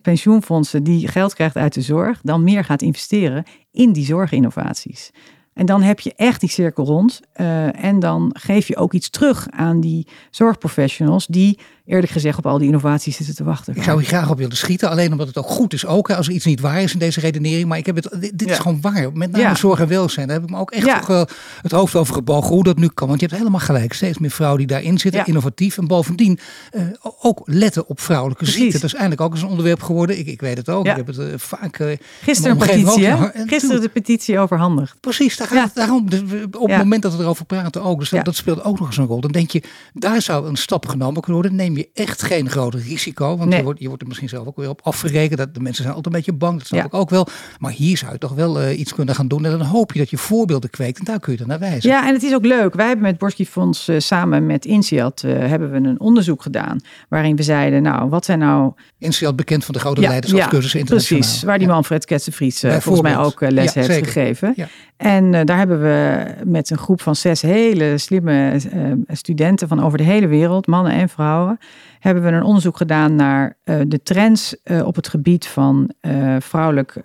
pensioenfondsen 0.01 0.83
die 0.83 1.07
geld 1.07 1.33
krijgt 1.33 1.55
uit 1.55 1.73
de 1.73 1.81
zorg, 1.81 2.21
dan 2.21 2.43
meer 2.43 2.63
gaat 2.63 2.81
investeren 2.81 3.43
in 3.71 3.91
die 3.91 4.05
zorginnovaties. 4.05 5.11
En 5.53 5.65
dan 5.65 5.81
heb 5.81 5.99
je 5.99 6.13
echt 6.15 6.39
die 6.39 6.49
cirkel 6.49 6.85
rond. 6.85 7.19
Uh, 7.35 7.83
en 7.83 7.99
dan 7.99 8.35
geef 8.39 8.67
je 8.67 8.77
ook 8.77 8.93
iets 8.93 9.09
terug 9.09 9.47
aan 9.49 9.79
die 9.79 10.07
zorgprofessionals 10.29 11.27
die 11.27 11.59
eerlijk 11.85 12.11
gezegd 12.11 12.37
op 12.37 12.45
al 12.45 12.57
die 12.57 12.67
innovaties 12.67 13.15
zitten 13.15 13.35
te 13.35 13.43
wachten. 13.43 13.75
Ik 13.75 13.83
zou 13.83 13.99
hier 13.99 14.07
graag 14.07 14.29
op 14.29 14.37
willen 14.37 14.57
schieten, 14.57 14.89
alleen 14.89 15.11
omdat 15.11 15.27
het 15.27 15.37
ook 15.37 15.47
goed 15.47 15.73
is. 15.73 15.85
Ook 15.85 16.11
als 16.11 16.27
er 16.27 16.33
iets 16.33 16.45
niet 16.45 16.59
waar 16.59 16.81
is 16.81 16.93
in 16.93 16.99
deze 16.99 17.19
redenering. 17.19 17.67
Maar 17.67 17.77
ik 17.77 17.85
heb 17.85 17.95
het, 17.95 18.31
dit, 18.33 18.49
is 18.49 18.57
gewoon 18.57 18.81
waar. 18.81 19.11
Met 19.13 19.31
name 19.31 19.55
zorg 19.55 19.79
en 19.79 19.87
welzijn. 19.87 20.27
Daar 20.27 20.35
heb 20.35 20.45
ik 20.45 20.51
me 20.51 20.57
ook 20.59 20.71
echt 20.71 20.85
ja. 20.85 20.99
toch, 20.99 21.29
het 21.61 21.71
hoofd 21.71 21.95
over 21.95 22.13
gebogen 22.13 22.49
hoe 22.49 22.63
dat 22.63 22.77
nu 22.77 22.87
kan. 22.87 23.07
Want 23.07 23.19
je 23.19 23.25
hebt 23.25 23.37
helemaal 23.37 23.59
gelijk. 23.59 23.93
Steeds 23.93 24.17
meer 24.17 24.31
vrouwen 24.31 24.59
die 24.59 24.67
daarin 24.67 24.97
zitten, 24.97 25.25
innovatief. 25.25 25.77
En 25.77 25.87
bovendien 25.87 26.39
uh, 26.71 26.83
ook 27.21 27.41
letten 27.45 27.87
op 27.87 27.99
vrouwelijke 27.99 28.43
Precies. 28.43 28.61
ziekten. 28.61 28.81
Dat 28.81 28.89
is 28.89 28.95
eigenlijk 28.95 29.21
ook 29.21 29.33
eens 29.33 29.41
een 29.41 29.49
onderwerp 29.49 29.81
geworden. 29.81 30.19
Ik, 30.19 30.27
ik 30.27 30.41
weet 30.41 30.57
het 30.57 30.69
ook. 30.69 30.85
Ik 30.85 30.95
heb 30.95 31.07
het 31.07 31.41
vaak... 31.41 31.97
Gisteren 32.21 32.51
een 32.51 32.57
petitie, 32.57 33.13
ook, 33.13 33.31
Gisteren 33.45 33.81
de 33.81 33.89
petitie 33.89 34.39
overhandigd. 34.39 34.99
Precies, 34.99 35.37
daar 35.49 35.57
gaat 35.57 35.65
het 35.65 35.75
daarom. 35.75 36.09
Dus 36.09 36.21
op 36.57 36.69
het 36.69 36.77
moment 36.77 37.01
dat 37.01 37.15
we 37.15 37.23
erover 37.23 37.45
praten 37.45 37.83
ook. 37.83 37.99
Dus 37.99 38.09
dat, 38.09 38.25
dat 38.25 38.35
speelt 38.35 38.63
ook 38.63 38.79
nog 38.79 38.87
eens 38.87 38.97
een 38.97 39.05
rol. 39.05 39.21
Dan 39.21 39.31
denk 39.31 39.51
je, 39.51 39.63
daar 39.93 40.21
zou 40.21 40.47
een 40.47 40.55
stap 40.55 40.87
genomen 40.87 41.21
kunnen 41.21 41.41
worden. 41.41 41.55
Neem 41.55 41.77
je 41.77 41.89
echt 41.93 42.23
geen 42.23 42.49
groot 42.49 42.73
risico. 42.73 43.37
Want 43.37 43.53
je, 43.53 43.63
wordt, 43.63 43.79
je 43.79 43.87
wordt 43.87 44.01
er 44.01 44.07
misschien 44.07 44.29
zelf 44.29 44.47
ook 44.47 44.57
weer 44.57 44.69
op 44.69 44.81
afgerekend. 44.83 45.37
Dat 45.37 45.53
de 45.53 45.59
mensen 45.59 45.83
zijn 45.83 45.95
altijd 45.95 46.13
een 46.13 46.21
beetje 46.21 46.37
bang. 46.37 46.57
Dat 46.57 46.67
snap 46.67 46.85
ik 46.85 46.93
ook 46.93 47.09
wel. 47.09 47.27
Maar 47.59 47.71
hier 47.71 47.97
zou 47.97 48.11
je 48.11 48.17
toch 48.17 48.33
wel 48.33 48.61
uh, 48.61 48.79
iets 48.79 48.93
kunnen 48.93 49.15
gaan 49.15 49.27
doen. 49.27 49.45
En 49.45 49.51
dan 49.51 49.61
hoop 49.61 49.93
je 49.93 49.99
dat 49.99 50.09
je 50.09 50.17
voorbeelden 50.17 50.69
kweekt. 50.69 50.99
En 50.99 51.05
daar 51.05 51.19
kun 51.19 51.31
je 51.31 51.37
dan 51.37 51.47
naar 51.47 51.59
wijzen. 51.59 51.89
Ja, 51.89 52.07
en 52.07 52.13
het 52.13 52.23
is 52.23 52.33
ook 52.33 52.45
leuk. 52.45 52.73
Wij 52.73 52.85
hebben 52.85 53.05
met 53.05 53.17
Borski 53.17 53.45
Fonds 53.45 53.89
uh, 53.89 53.99
samen 53.99 54.45
met 54.45 54.65
INSEAD 54.65 55.23
uh, 55.23 55.31
hebben 55.37 55.71
we 55.71 55.77
een 55.77 55.99
onderzoek 55.99 56.41
gedaan. 56.41 56.79
Waarin 57.09 57.35
we 57.35 57.43
zeiden, 57.43 57.81
nou, 57.81 58.09
wat 58.09 58.25
zijn 58.25 58.39
nou... 58.39 58.73
INSEAD 58.97 59.35
bekend 59.35 59.65
van 59.65 59.73
de 59.73 59.79
grote 59.79 60.01
ja, 60.01 60.07
leiderschapscursus 60.07 60.71
ja, 60.71 60.79
internationaal. 60.79 61.21
Precies, 61.21 61.43
waar 61.43 61.57
die 61.57 61.67
Manfred 61.67 62.05
Ketsenvries 62.05 62.59
volgens 62.59 63.01
mij 63.01 63.17
ook 63.17 63.41
les 63.41 63.73
heeft 63.73 63.87
zeker. 63.87 64.05
gegeven. 64.05 64.55
En 64.97 65.30
daar 65.31 65.57
hebben 65.57 65.81
we 65.81 66.25
met 66.45 66.69
een 66.69 66.77
groep 66.77 67.01
van 67.01 67.15
zes 67.15 67.41
hele 67.41 67.97
slimme 67.97 68.59
studenten 69.07 69.67
van 69.67 69.83
over 69.83 69.97
de 69.97 70.03
hele 70.03 70.27
wereld, 70.27 70.67
mannen 70.67 70.91
en 70.91 71.09
vrouwen 71.09 71.59
hebben 72.01 72.23
we 72.23 72.29
een 72.29 72.43
onderzoek 72.43 72.77
gedaan 72.77 73.15
naar 73.15 73.57
uh, 73.65 73.79
de 73.87 74.03
trends 74.03 74.55
uh, 74.63 74.85
op 74.85 74.95
het 74.95 75.07
gebied 75.07 75.47
van 75.47 75.91
uh, 76.01 76.35
vrouwelijk 76.39 77.01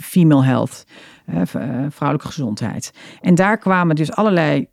female 0.00 0.44
health, 0.44 0.84
vrouwelijke 1.88 2.26
gezondheid. 2.26 2.92
En 3.20 3.34
daar 3.34 3.58
kwamen 3.58 3.96
dus 3.96 4.12
allerlei 4.12 4.66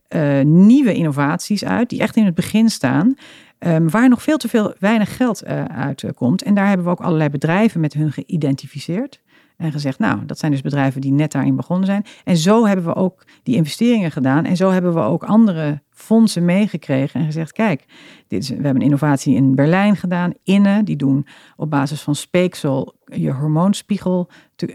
nieuwe 0.44 0.94
innovaties 0.94 1.66
uit, 1.66 1.90
die 1.90 2.00
echt 2.00 2.16
in 2.16 2.26
het 2.26 2.36
begin 2.36 2.70
staan. 2.70 3.16
Um, 3.60 3.90
waar 3.90 4.10
nog 4.10 4.22
veel 4.22 4.38
te 4.38 4.48
veel 4.48 4.74
weinig 4.80 5.16
geld 5.16 5.46
uitkomt. 5.76 6.42
En 6.42 6.54
daar 6.54 6.68
hebben 6.68 6.86
we 6.86 6.92
ook 6.92 7.00
allerlei 7.02 7.30
bedrijven 7.30 7.80
met 7.80 7.94
hun 7.94 8.12
geïdentificeerd. 8.12 9.22
En 9.62 9.72
gezegd, 9.72 10.00
nou, 10.00 10.26
dat 10.26 10.40
zijn 10.40 10.52
dus 10.52 10.62
bedrijven 10.62 11.02
die 11.02 11.12
net 11.12 11.32
daarin 11.32 11.56
begonnen 11.56 11.86
zijn. 11.86 12.06
En 12.24 12.38
zo 12.38 12.66
hebben 12.66 12.86
we 12.86 12.96
ook 12.96 13.26
die 13.44 13.56
investeringen 13.56 14.12
gedaan. 14.12 14.46
En 14.46 14.56
zo 14.56 14.70
hebben 14.70 14.94
we 14.94 15.00
ook 15.00 15.24
andere 15.24 15.82
fondsen 15.90 16.46
meegekregen 16.46 17.20
en 17.20 17.26
gezegd: 17.26 17.52
kijk, 17.52 17.86
dit 18.28 18.44
is, 18.44 18.50
we 18.50 18.56
hebben 18.56 18.76
een 18.76 18.82
innovatie 18.82 19.36
in 19.36 19.56
Berlijn 19.56 19.96
gedaan. 19.96 20.34
Inne, 20.44 20.84
die 20.84 20.96
doen 20.96 21.28
op 21.56 21.70
basis 21.70 22.02
van 22.02 22.16
speeksel 22.16 22.96
je 23.06 23.32
hormoonspiegel 23.32 24.30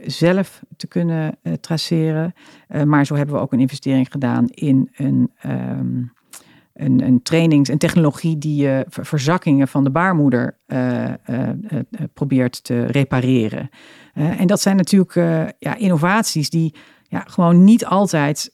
zelf 0.06 0.62
te 0.76 0.86
kunnen 0.86 1.38
uh, 1.42 1.52
traceren. 1.52 2.32
Uh, 2.68 2.82
maar 2.82 3.06
zo 3.06 3.14
hebben 3.14 3.34
we 3.34 3.40
ook 3.40 3.52
een 3.52 3.60
investering 3.60 4.06
gedaan 4.10 4.46
in 4.48 4.90
een. 4.96 5.32
Um, 5.46 6.14
een, 6.76 7.02
een 7.02 7.22
trainings- 7.22 7.70
en 7.70 7.78
technologie 7.78 8.38
die 8.38 8.62
je 8.62 8.86
uh, 8.98 9.04
verzakkingen 9.04 9.68
van 9.68 9.84
de 9.84 9.90
baarmoeder 9.90 10.58
probeert 12.14 12.64
te 12.64 12.86
repareren. 12.86 13.68
en 14.12 14.46
dat 14.46 14.60
zijn 14.60 14.76
natuurlijk 14.76 15.14
ja, 15.58 15.76
innovaties 15.76 16.50
die 16.50 16.74
ja, 17.08 17.24
gewoon 17.26 17.64
niet 17.64 17.86
altijd 17.86 18.50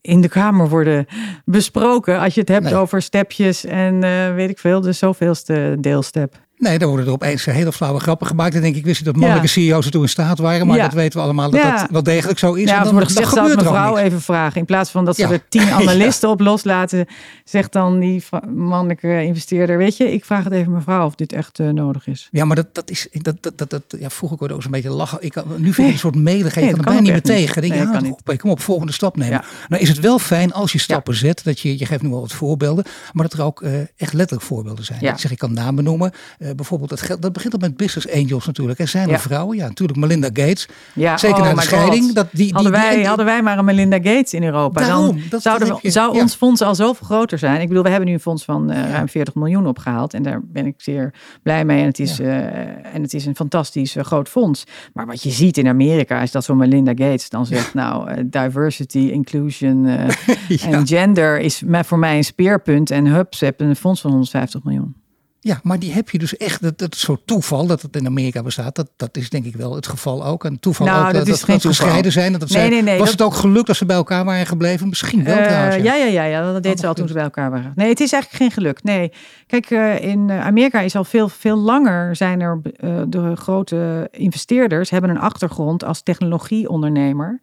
in 0.00 0.20
de 0.20 0.28
Kamer 0.28 0.68
worden 0.68 1.06
besproken. 1.44 2.20
Als 2.20 2.34
je 2.34 2.40
het 2.40 2.48
hebt 2.48 2.64
nee. 2.64 2.74
over 2.74 3.02
stepjes 3.02 3.64
en 3.64 4.00
weet 4.34 4.50
ik 4.50 4.58
veel, 4.58 4.80
de 4.80 4.92
zoveelste 4.92 5.76
deelstep. 5.80 6.48
Nee, 6.60 6.78
dan 6.78 6.88
worden 6.88 7.06
er 7.06 7.12
opeens 7.12 7.44
hele 7.44 7.72
flauwe 7.72 8.00
grappen 8.00 8.26
gemaakt. 8.26 8.54
En 8.54 8.60
denk 8.60 8.76
ik, 8.76 8.84
wist 8.84 8.98
je 8.98 9.04
dat 9.04 9.16
mannelijke 9.16 9.60
ja. 9.60 9.70
CEO's 9.70 9.84
er 9.84 9.90
toen 9.90 10.02
in 10.02 10.08
staat 10.08 10.38
waren. 10.38 10.66
Maar 10.66 10.76
ja. 10.76 10.82
dat 10.82 10.92
weten 10.92 11.18
we 11.18 11.24
allemaal 11.24 11.50
dat 11.50 11.60
ja. 11.60 11.76
dat 11.76 11.90
wel 11.90 12.02
degelijk 12.02 12.38
zo 12.38 12.52
is. 12.52 12.68
Ja, 12.68 12.76
en 12.76 12.84
dan 12.84 12.92
wordt 12.92 13.06
gezegd 13.06 13.34
dat 13.34 13.56
mevrouw 13.56 13.96
even 13.96 14.20
vragen. 14.20 14.60
In 14.60 14.64
plaats 14.64 14.90
van 14.90 15.04
dat 15.04 15.16
ze 15.16 15.26
er 15.26 15.48
tien 15.48 15.70
analisten 15.80 16.28
op 16.28 16.40
loslaten. 16.40 17.06
Zegt 17.44 17.72
dan 17.72 17.98
die 17.98 18.22
mannelijke 18.54 19.22
investeerder. 19.22 19.78
Weet 19.78 19.96
je, 19.96 20.12
ik 20.12 20.24
vraag 20.24 20.44
het 20.44 20.52
even 20.52 20.72
mevrouw 20.72 21.06
of 21.06 21.14
dit 21.14 21.32
echt 21.32 21.58
uh, 21.58 21.68
nodig 21.68 22.06
is. 22.06 22.28
Ja, 22.30 22.44
maar 22.44 22.56
dat, 22.56 22.74
dat 22.74 22.90
is, 22.90 23.08
dat, 23.12 23.36
dat, 23.40 23.58
dat, 23.58 23.70
dat 23.70 23.82
ja, 23.98 24.10
vroeger 24.10 24.38
kon 24.38 24.48
ik 24.48 24.54
ook 24.54 24.64
een 24.64 24.70
beetje 24.70 24.90
lachen. 24.90 25.18
Ik, 25.20 25.34
nu 25.56 25.72
vind 25.72 25.86
ik 25.86 25.92
een 25.92 25.98
soort 25.98 26.14
medegeven. 26.14 26.60
Nee, 26.60 26.70
ik 26.70 26.74
kan 26.74 26.84
er 26.84 26.92
bijna 26.92 27.00
niet 27.00 27.12
meer 27.12 27.36
tegen. 27.36 27.62
Denk, 27.62 27.74
nee, 27.74 27.82
ja, 27.82 27.90
kan 27.90 28.10
op, 28.10 28.38
kom 28.38 28.50
op, 28.50 28.60
volgende 28.60 28.92
stap 28.92 29.16
nemen. 29.16 29.44
Nou 29.68 29.82
is 29.82 29.88
het 29.88 30.00
wel 30.00 30.18
fijn 30.18 30.52
als 30.52 30.72
je 30.72 30.78
stappen 30.78 31.14
zet. 31.14 31.44
Dat 31.44 31.60
je, 31.60 31.78
je 31.78 31.86
geeft 31.86 32.02
nu 32.02 32.08
wel 32.08 32.20
wat 32.20 32.32
voorbeelden. 32.32 32.84
Maar 33.12 33.28
dat 33.28 33.38
er 33.38 33.44
ook 33.44 33.62
uh, 33.62 33.80
echt 33.96 34.12
letterlijk 34.12 34.48
voorbeelden 34.48 34.84
zijn. 34.84 35.00
Ik 35.00 35.18
zeg, 35.18 35.30
ik 35.30 35.38
kan 35.38 35.52
namen 35.52 35.84
noemen. 35.84 36.12
Uh, 36.38 36.49
bijvoorbeeld 36.54 36.90
dat 36.90 37.00
geld 37.00 37.22
dat 37.22 37.32
begint 37.32 37.52
al 37.52 37.58
met 37.58 37.76
business 37.76 38.12
angels 38.12 38.46
natuurlijk. 38.46 38.78
Er 38.78 38.88
zijn 38.88 39.10
er 39.10 39.20
vrouwen, 39.20 39.56
ja, 39.56 39.66
natuurlijk 39.66 39.98
Melinda 39.98 40.26
Gates. 40.26 40.68
Ja, 40.94 41.16
Zeker 41.16 41.38
oh 41.38 41.42
na 41.42 41.54
de 41.54 41.60
scheiding. 41.60 42.12
Dat 42.12 42.28
die, 42.32 42.44
die, 42.44 42.54
hadden, 42.54 42.72
wij, 42.72 42.96
die, 42.96 43.06
hadden 43.06 43.24
wij 43.26 43.42
maar 43.42 43.58
een 43.58 43.64
Melinda 43.64 43.96
Gates 43.96 44.32
in 44.32 44.44
Europa. 44.44 44.80
Daarom, 44.80 45.06
dan 45.06 45.22
dat, 45.30 45.42
zouden 45.42 45.68
dat 45.68 45.82
we, 45.82 45.90
zou 45.90 46.14
ja. 46.14 46.20
ons 46.20 46.34
fonds 46.34 46.60
al 46.60 46.74
zoveel 46.74 47.06
groter 47.06 47.38
zijn. 47.38 47.60
Ik 47.60 47.68
bedoel, 47.68 47.82
we 47.82 47.88
hebben 47.88 48.08
nu 48.08 48.14
een 48.14 48.20
fonds 48.20 48.44
van 48.44 48.70
uh, 48.70 48.90
ruim 48.90 49.08
40 49.08 49.34
miljoen 49.34 49.66
opgehaald. 49.66 50.14
En 50.14 50.22
daar 50.22 50.40
ben 50.44 50.66
ik 50.66 50.74
zeer 50.76 51.14
blij 51.42 51.64
mee. 51.64 51.80
En 51.80 51.86
het 51.86 51.98
is, 51.98 52.20
uh, 52.20 52.94
en 52.94 53.02
het 53.02 53.14
is 53.14 53.26
een 53.26 53.36
fantastisch 53.36 53.96
uh, 53.96 54.04
groot 54.04 54.28
fonds. 54.28 54.64
Maar 54.92 55.06
wat 55.06 55.22
je 55.22 55.30
ziet 55.30 55.58
in 55.58 55.68
Amerika 55.68 56.20
is 56.20 56.30
dat 56.30 56.44
zo'n 56.44 56.56
Melinda 56.56 56.90
Gates 56.90 57.28
dan 57.28 57.46
zegt... 57.46 57.74
nou, 57.74 58.28
diversity, 58.28 58.98
inclusion 58.98 59.86
en 60.70 60.86
gender 60.86 61.38
is 61.38 61.62
voor 61.66 61.98
mij 61.98 62.16
een 62.16 62.24
speerpunt. 62.24 62.90
En 62.90 63.06
hup, 63.06 63.34
ze 63.34 63.44
hebben 63.44 63.68
een 63.68 63.76
fonds 63.76 64.00
van 64.00 64.10
150 64.10 64.64
miljoen. 64.64 64.99
Ja, 65.42 65.60
maar 65.62 65.78
die 65.78 65.92
heb 65.92 66.10
je 66.10 66.18
dus 66.18 66.36
echt, 66.36 66.62
dat, 66.62 66.78
dat 66.78 66.94
soort 66.94 67.20
toeval 67.24 67.66
dat 67.66 67.82
het 67.82 67.96
in 67.96 68.06
Amerika 68.06 68.42
bestaat, 68.42 68.74
dat, 68.74 68.90
dat 68.96 69.16
is 69.16 69.30
denk 69.30 69.44
ik 69.44 69.56
wel 69.56 69.74
het 69.74 69.86
geval 69.86 70.24
ook. 70.24 70.44
En 70.44 70.60
toeval 70.60 70.86
nou, 70.86 70.98
ook 70.98 71.12
dat, 71.12 71.26
dat, 71.26 71.44
dat, 71.46 71.60
ze 71.60 71.68
gescheiden 71.68 72.12
zijn. 72.12 72.32
Dat, 72.32 72.48
nee, 72.48 72.70
nee, 72.70 72.82
nee, 72.82 72.98
was 72.98 73.10
het 73.10 73.22
ook 73.22 73.34
geluk 73.34 73.66
dat 73.66 73.76
ze 73.76 73.86
bij 73.86 73.96
elkaar 73.96 74.24
waren 74.24 74.46
gebleven? 74.46 74.88
Misschien 74.88 75.24
wel 75.24 75.38
uh, 75.38 75.46
trouwens. 75.46 75.76
Ja, 75.76 75.94
ja, 75.94 76.06
ja, 76.06 76.24
ja 76.24 76.52
dat 76.52 76.62
deed 76.62 76.80
ze 76.80 76.86
al 76.86 76.94
toen 76.94 77.08
ze 77.08 77.14
bij 77.14 77.22
elkaar 77.22 77.50
waren. 77.50 77.72
Nee, 77.74 77.88
het 77.88 78.00
is 78.00 78.12
eigenlijk 78.12 78.42
geen 78.42 78.52
geluk. 78.52 78.82
Nee, 78.82 79.12
kijk, 79.46 79.70
uh, 79.70 80.00
in 80.00 80.30
Amerika 80.30 80.80
is 80.80 80.96
al 80.96 81.04
veel, 81.04 81.28
veel 81.28 81.56
langer 81.56 82.16
zijn 82.16 82.40
er 82.40 82.60
uh, 82.64 83.02
de 83.08 83.36
grote 83.36 84.08
investeerders 84.10 84.90
hebben 84.90 85.10
een 85.10 85.18
achtergrond 85.18 85.84
als 85.84 86.02
technologieondernemer. 86.02 87.40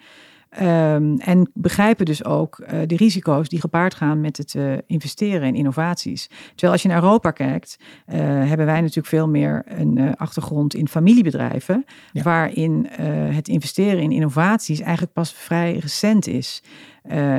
Um, 0.62 1.20
en 1.20 1.50
begrijpen 1.54 2.06
dus 2.06 2.24
ook 2.24 2.60
uh, 2.60 2.80
de 2.86 2.96
risico's 2.96 3.50
die 3.50 3.60
gepaard 3.60 3.94
gaan 3.94 4.22
met 4.22 4.38
het 4.38 4.54
uh, 4.54 4.74
investeren 4.88 5.48
in 5.48 5.56
innovaties. 5.56 6.28
Terwijl 6.50 6.72
als 6.72 6.82
je 6.82 6.88
naar 6.88 7.04
Europa 7.04 7.32
kijkt, 7.32 7.78
uh, 7.80 8.16
hebben 8.20 8.66
wij 8.66 8.82
natuurlijk 8.82 9.08
veel 9.08 9.28
meer 9.28 9.64
een 9.66 10.16
achtergrond 10.16 10.76
in 10.76 10.88
familiebedrijven, 10.88 11.86
ja. 12.12 12.22
waarin 12.22 12.88
het 13.32 13.48
investeren 13.48 14.02
in 14.02 14.12
innovaties 14.12 14.80
eigenlijk 14.80 15.14
pas 15.14 15.34
vrij 15.34 15.78
recent 15.78 16.28
is. 16.28 16.64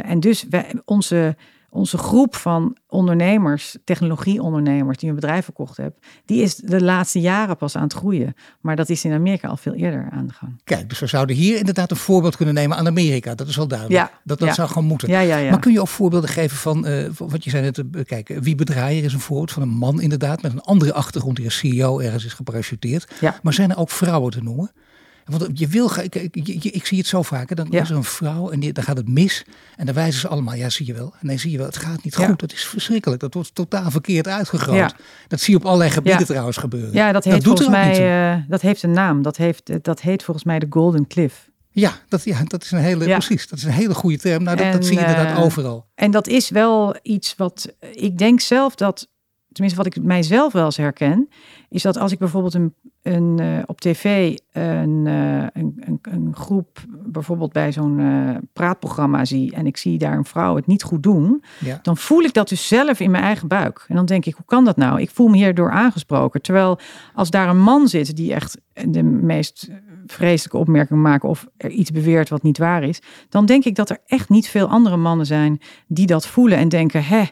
en 0.03 0.21
dus 0.21 0.47
wij, 0.51 0.75
onze 0.85 1.37
onze 1.71 1.99
groep 1.99 2.37
van 2.37 2.77
ondernemers, 2.89 3.77
technologieondernemers 3.85 4.99
die 4.99 5.09
een 5.09 5.15
bedrijf 5.15 5.45
verkocht 5.45 5.77
hebben, 5.77 6.01
die 6.25 6.43
is 6.43 6.55
de 6.55 6.83
laatste 6.83 7.21
jaren 7.21 7.57
pas 7.57 7.77
aan 7.77 7.83
het 7.83 7.93
groeien. 7.93 8.35
Maar 8.61 8.77
dat 8.77 8.89
is 8.89 9.05
in 9.05 9.13
Amerika 9.13 9.49
al 9.49 9.57
veel 9.57 9.75
eerder 9.75 10.09
aan 10.11 10.27
de 10.27 10.33
gang. 10.33 10.61
Kijk, 10.65 10.89
dus 10.89 10.99
we 10.99 11.07
zouden 11.07 11.37
hier 11.37 11.59
inderdaad 11.59 11.91
een 11.91 11.97
voorbeeld 11.97 12.37
kunnen 12.37 12.55
nemen 12.55 12.77
aan 12.77 12.87
Amerika. 12.87 13.35
Dat 13.35 13.49
is 13.49 13.59
al 13.59 13.69
duidelijk. 13.69 14.01
Ja, 14.01 14.11
dat 14.25 14.39
dat 14.39 14.49
ja. 14.49 14.55
zou 14.55 14.69
gewoon 14.69 14.89
moeten. 14.89 15.09
Ja. 15.09 15.51
Maar 15.51 15.61
kun 15.61 15.73
je 15.73 15.81
ook 15.81 15.89
voorbeelden 15.89 16.31
geven 16.31 16.57
van, 16.57 16.87
eh, 16.87 17.09
wat 17.17 17.45
je 17.45 17.51
zei 17.51 17.63
net, 17.63 17.79
eh, 17.79 18.05
kijk, 18.05 18.29
Wie 18.41 18.55
Bedraaier 18.55 19.05
is 19.05 19.13
een 19.13 19.21
voorbeeld 19.21 19.53
van 19.53 19.63
een 19.63 19.69
man 19.69 20.01
inderdaad 20.01 20.43
met 20.43 20.53
een 20.53 20.61
andere 20.61 20.93
achtergrond 20.93 21.37
die 21.37 21.45
als 21.45 21.59
CEO 21.59 21.99
ergens 21.99 22.25
is 22.25 22.33
geparachuteerd. 22.33 23.13
Maar 23.43 23.53
zijn 23.53 23.71
er 23.71 23.79
ook 23.79 23.91
vrouwen 23.91 24.33
te 24.33 24.43
noemen? 24.43 24.73
Want 25.29 25.59
je 25.59 25.67
wil, 25.67 25.91
ik, 26.03 26.15
ik, 26.15 26.37
ik, 26.37 26.65
ik 26.65 26.87
zie 26.87 26.99
het 26.99 27.07
zo 27.07 27.23
vaak. 27.23 27.49
hè, 27.49 27.55
Dan 27.55 27.67
Ja. 27.71 27.83
is 27.83 27.91
er 27.91 27.97
een 27.97 28.05
vrouw 28.05 28.51
en 28.51 28.61
die, 28.61 28.73
dan 28.73 28.85
gaat 28.85 28.97
het 28.97 29.09
mis. 29.09 29.45
En 29.77 29.87
dan 29.87 29.95
wijzen 29.95 30.21
ze 30.21 30.29
allemaal, 30.29 30.55
ja 30.55 30.69
zie 30.71 30.87
je 30.87 30.95
wel. 30.95 31.15
Nee, 31.21 31.39
zie 31.39 31.51
je 31.51 31.57
wel, 31.57 31.67
het 31.67 31.77
gaat 31.77 32.05
niet 32.05 32.17
Ja. 32.17 32.27
goed. 32.27 32.41
Dat 32.41 32.53
is 32.53 32.65
verschrikkelijk. 32.65 33.21
Dat 33.21 33.35
wordt 33.35 33.55
totaal 33.55 33.91
verkeerd 33.91 34.29
uitgegroot. 34.29 34.77
Ja. 34.77 34.91
Dat 35.29 35.41
zie 35.41 35.53
je 35.55 35.59
op 35.61 35.67
allerlei 35.67 35.91
gebieden 35.91 36.27
trouwens 36.27 36.57
gebeuren. 36.57 36.93
Ja, 36.93 37.13
dat 37.13 37.25
heet 37.25 37.45
volgens 37.45 37.69
mij, 37.69 38.33
eh, 38.35 38.43
dat 38.49 38.61
heeft 38.61 38.83
een 38.83 38.91
naam. 38.93 39.23
Dat, 39.23 39.37
heeft, 39.37 39.71
eh, 39.71 39.77
dat 39.83 40.01
heet 40.01 40.23
volgens 40.23 40.47
mij 40.47 40.59
de 40.59 40.67
Golden 40.71 41.07
Cliff. 41.07 41.47
Ja, 41.71 41.93
dat, 42.09 42.25
ja, 42.25 42.45
dat 42.45 42.63
is 42.65 42.71
een 42.71 42.79
hele, 42.79 43.07
Ja. 43.07 43.17
precies. 43.19 43.49
Dat 43.49 43.59
is 43.59 43.65
een 43.65 43.71
hele 43.71 43.95
goede 43.95 44.19
term. 44.19 44.43
Nou, 44.43 44.57
dat, 44.57 44.85
zie 44.85 44.95
je 44.95 45.01
inderdaad 45.01 45.37
eh, 45.37 45.43
overal. 45.45 45.87
En 45.95 46.11
dat 46.11 46.27
is 46.27 46.51
wel 46.51 46.97
iets 47.03 47.35
wat 47.37 47.75
ik 47.93 48.19
denk 48.19 48.41
zelf 48.41 48.75
dat, 48.75 49.09
tenminste 49.59 49.83
wat 49.83 49.97
ik 49.97 50.03
mijzelf 50.05 50.53
wel 50.53 50.65
eens 50.65 50.77
herken, 50.77 51.29
is 51.69 51.83
dat 51.83 51.99
als 51.99 52.13
ik 52.13 52.19
bijvoorbeeld 52.19 52.55
een, 52.55 52.75
een, 53.03 53.39
eh, 53.39 53.63
op 53.67 53.81
tv 53.81 54.37
een, 54.53 55.07
eh, 55.07 55.63
een, 55.63 55.77
een, 55.81 55.99
een 56.03 56.35
groep 56.35 56.79
bijvoorbeeld 57.07 57.53
bij 57.53 57.73
zo'n 57.73 57.99
eh, 57.99 58.37
praatprogramma 58.53 59.25
zie 59.25 59.55
en 59.55 59.67
ik 59.67 59.77
zie 59.77 59.99
daar 59.99 60.17
een 60.17 60.25
vrouw 60.25 60.57
het 60.57 60.67
niet 60.67 60.83
goed 60.83 61.03
doen, 61.03 61.43
Ja. 61.61 61.79
dan 61.83 61.97
voel 61.97 62.23
ik 62.23 62.35
dat 62.35 62.49
dus 62.49 62.69
zelf 62.69 63.01
in 63.01 63.11
mijn 63.11 63.25
eigen 63.25 63.49
buik. 63.49 63.85
En 63.89 63.97
dan 63.97 64.07
denk 64.07 64.25
ik, 64.25 64.35
hoe 64.35 64.45
kan 64.45 64.65
dat 64.65 64.77
nou? 64.77 65.01
Ik 65.01 65.11
voel 65.11 65.29
me 65.29 65.37
hierdoor 65.37 65.71
aangesproken. 65.71 66.43
Terwijl 66.43 66.79
als 67.15 67.31
daar 67.31 67.49
een 67.49 67.61
man 67.61 67.89
zit 67.89 68.17
die 68.17 68.35
echt 68.35 68.61
de 68.73 69.03
meest 69.03 69.69
vreselijke 70.07 70.59
opmerkingen 70.59 71.03
maakt 71.03 71.25
of 71.25 71.47
er 71.57 71.71
iets 71.71 71.91
beweert 71.91 72.29
wat 72.29 72.43
niet 72.43 72.59
waar 72.59 72.83
is, 72.83 73.01
dan 73.29 73.47
denk 73.47 73.65
ik 73.65 73.75
dat 73.75 73.91
er 73.91 73.99
echt 74.07 74.29
niet 74.29 74.49
veel 74.49 74.69
andere 74.69 74.97
mannen 74.97 75.27
zijn 75.27 75.61
die 75.87 76.07
dat 76.07 76.27
voelen 76.27 76.59
en 76.59 76.69
denken, 76.69 77.05
hè, 77.05 77.25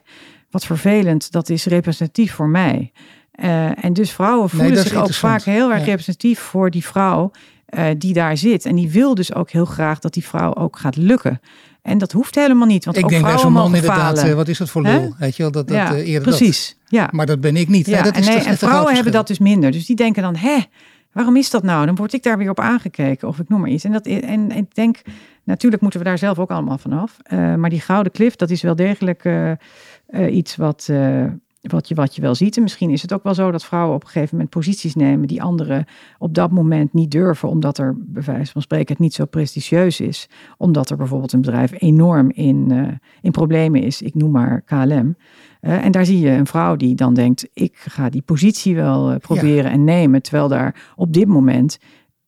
wat 0.50 0.64
vervelend, 0.64 1.32
dat 1.32 1.48
is 1.48 1.64
representatief 1.64 2.32
voor 2.32 2.48
mij. 2.48 2.92
Eh, 3.30 3.84
en 3.84 3.92
dus 3.92 4.10
vrouwen 4.10 4.50
voelen 4.50 4.82
zich 4.82 4.94
ook 4.94 5.14
vaak 5.14 5.42
heel 5.42 5.70
erg 5.70 5.78
Ja. 5.78 5.84
representatief 5.84 6.38
voor 6.38 6.70
die 6.70 6.84
vrouw 6.84 7.30
eh, 7.66 7.86
die 7.98 8.12
daar 8.12 8.36
zit. 8.36 8.64
En 8.64 8.74
die 8.76 8.90
wil 8.90 9.14
dus 9.14 9.34
ook 9.34 9.50
heel 9.50 9.64
graag 9.64 9.98
dat 9.98 10.14
die 10.14 10.24
vrouw 10.24 10.54
ook 10.54 10.78
gaat 10.78 10.96
lukken. 10.96 11.40
En 11.82 11.98
dat 11.98 12.12
hoeft 12.12 12.34
helemaal 12.34 12.66
niet, 12.66 12.84
want 12.84 12.96
Ik 12.96 13.04
ook 13.04 13.10
denk 13.10 13.24
bij 13.24 13.38
zo'n 13.38 13.52
man 13.52 13.74
inderdaad, 13.74 14.18
eh, 14.18 14.34
wat 14.34 14.48
is 14.48 14.58
dat 14.58 14.70
voor 14.70 14.82
lul? 14.82 15.14
Weet 15.18 15.36
je 15.36 15.42
wel, 15.42 15.52
dat, 15.52 15.68
dat 15.68 15.76
ja, 15.76 15.94
eerder 15.94 16.30
dat. 16.30 16.36
precies. 16.36 16.76
Ja. 16.86 17.08
Maar 17.12 17.26
dat 17.26 17.40
ben 17.40 17.56
ik 17.56 17.68
niet. 17.68 17.86
Ja, 17.86 18.02
dat 18.02 18.14
en, 18.14 18.20
is, 18.20 18.26
nee, 18.26 18.36
dat 18.36 18.44
is 18.44 18.50
en 18.50 18.58
vrouwen 18.58 18.94
hebben 18.94 19.12
dat 19.12 19.26
dus 19.26 19.38
minder. 19.38 19.70
Dus 19.70 19.86
die 19.86 19.96
denken 19.96 20.22
dan, 20.22 20.36
hè, 20.36 20.58
waarom 21.16 21.36
is 21.36 21.50
dat 21.50 21.62
nou? 21.62 21.86
Dan 21.86 21.94
word 21.94 22.12
ik 22.12 22.22
daar 22.22 22.38
weer 22.38 22.50
op 22.50 22.60
aangekeken 22.60 23.28
of 23.28 23.38
ik 23.38 23.48
noem 23.48 23.60
maar 23.60 23.70
iets. 23.70 23.84
En, 23.84 23.92
dat, 23.92 24.06
en, 24.06 24.50
ik 24.50 24.74
denk, 24.74 25.02
natuurlijk 25.44 25.82
moeten 25.82 26.00
we 26.00 26.06
daar 26.06 26.18
zelf 26.18 26.38
ook 26.38 26.50
allemaal 26.50 26.78
vanaf. 26.78 27.18
Eh 27.22 27.54
maar 27.54 27.70
die 27.70 27.80
gouden 27.80 28.12
klif, 28.12 28.36
dat 28.36 28.50
is 28.50 28.62
wel 28.62 28.76
degelijk 28.76 29.24
eh, 29.24 29.50
eh, 29.50 29.56
iets 30.34 30.56
wat, 30.56 30.90
wat, 31.60 31.88
je, 31.88 31.94
wat 31.94 32.16
je 32.16 32.22
wel 32.22 32.34
ziet. 32.34 32.56
En 32.56 32.62
misschien 32.62 32.90
is 32.90 33.02
het 33.02 33.12
ook 33.12 33.22
wel 33.22 33.34
zo 33.34 33.50
dat 33.50 33.64
vrouwen 33.64 33.94
op 33.94 34.02
een 34.02 34.08
gegeven 34.08 34.34
moment 34.36 34.50
posities 34.50 34.94
nemen 34.94 35.28
die 35.28 35.42
anderen 35.42 35.84
op 36.18 36.34
dat 36.34 36.50
moment 36.50 36.92
niet 36.92 37.10
durven, 37.10 37.48
omdat 37.48 37.78
er 37.78 37.94
bij 37.98 38.22
wijze 38.22 38.52
van 38.52 38.62
spreken 38.62 38.92
het 38.92 38.98
niet 38.98 39.14
zo 39.14 39.24
prestigieus 39.24 40.00
is. 40.00 40.28
Omdat 40.56 40.90
er 40.90 40.96
bijvoorbeeld 40.96 41.32
een 41.32 41.40
bedrijf 41.40 41.72
enorm 41.78 42.30
in, 42.30 42.72
in 43.22 43.30
problemen 43.30 43.82
is. 43.82 44.02
Ik 44.02 44.14
noem 44.14 44.30
maar 44.30 44.62
KLM. 44.62 45.16
Eh, 45.66 45.84
en 45.84 45.90
daar 45.90 46.06
zie 46.06 46.20
je 46.20 46.30
een 46.30 46.46
vrouw 46.46 46.76
die 46.76 46.94
dan 46.94 47.14
denkt: 47.14 47.48
ik 47.52 47.74
ga 47.76 48.08
die 48.08 48.22
positie 48.22 48.74
wel 48.74 49.10
eh, 49.10 49.16
proberen 49.16 49.70
en 49.70 49.84
nemen. 49.84 50.22
Terwijl 50.22 50.48
daar 50.48 50.92
op 50.96 51.12
dit 51.12 51.26
moment 51.26 51.78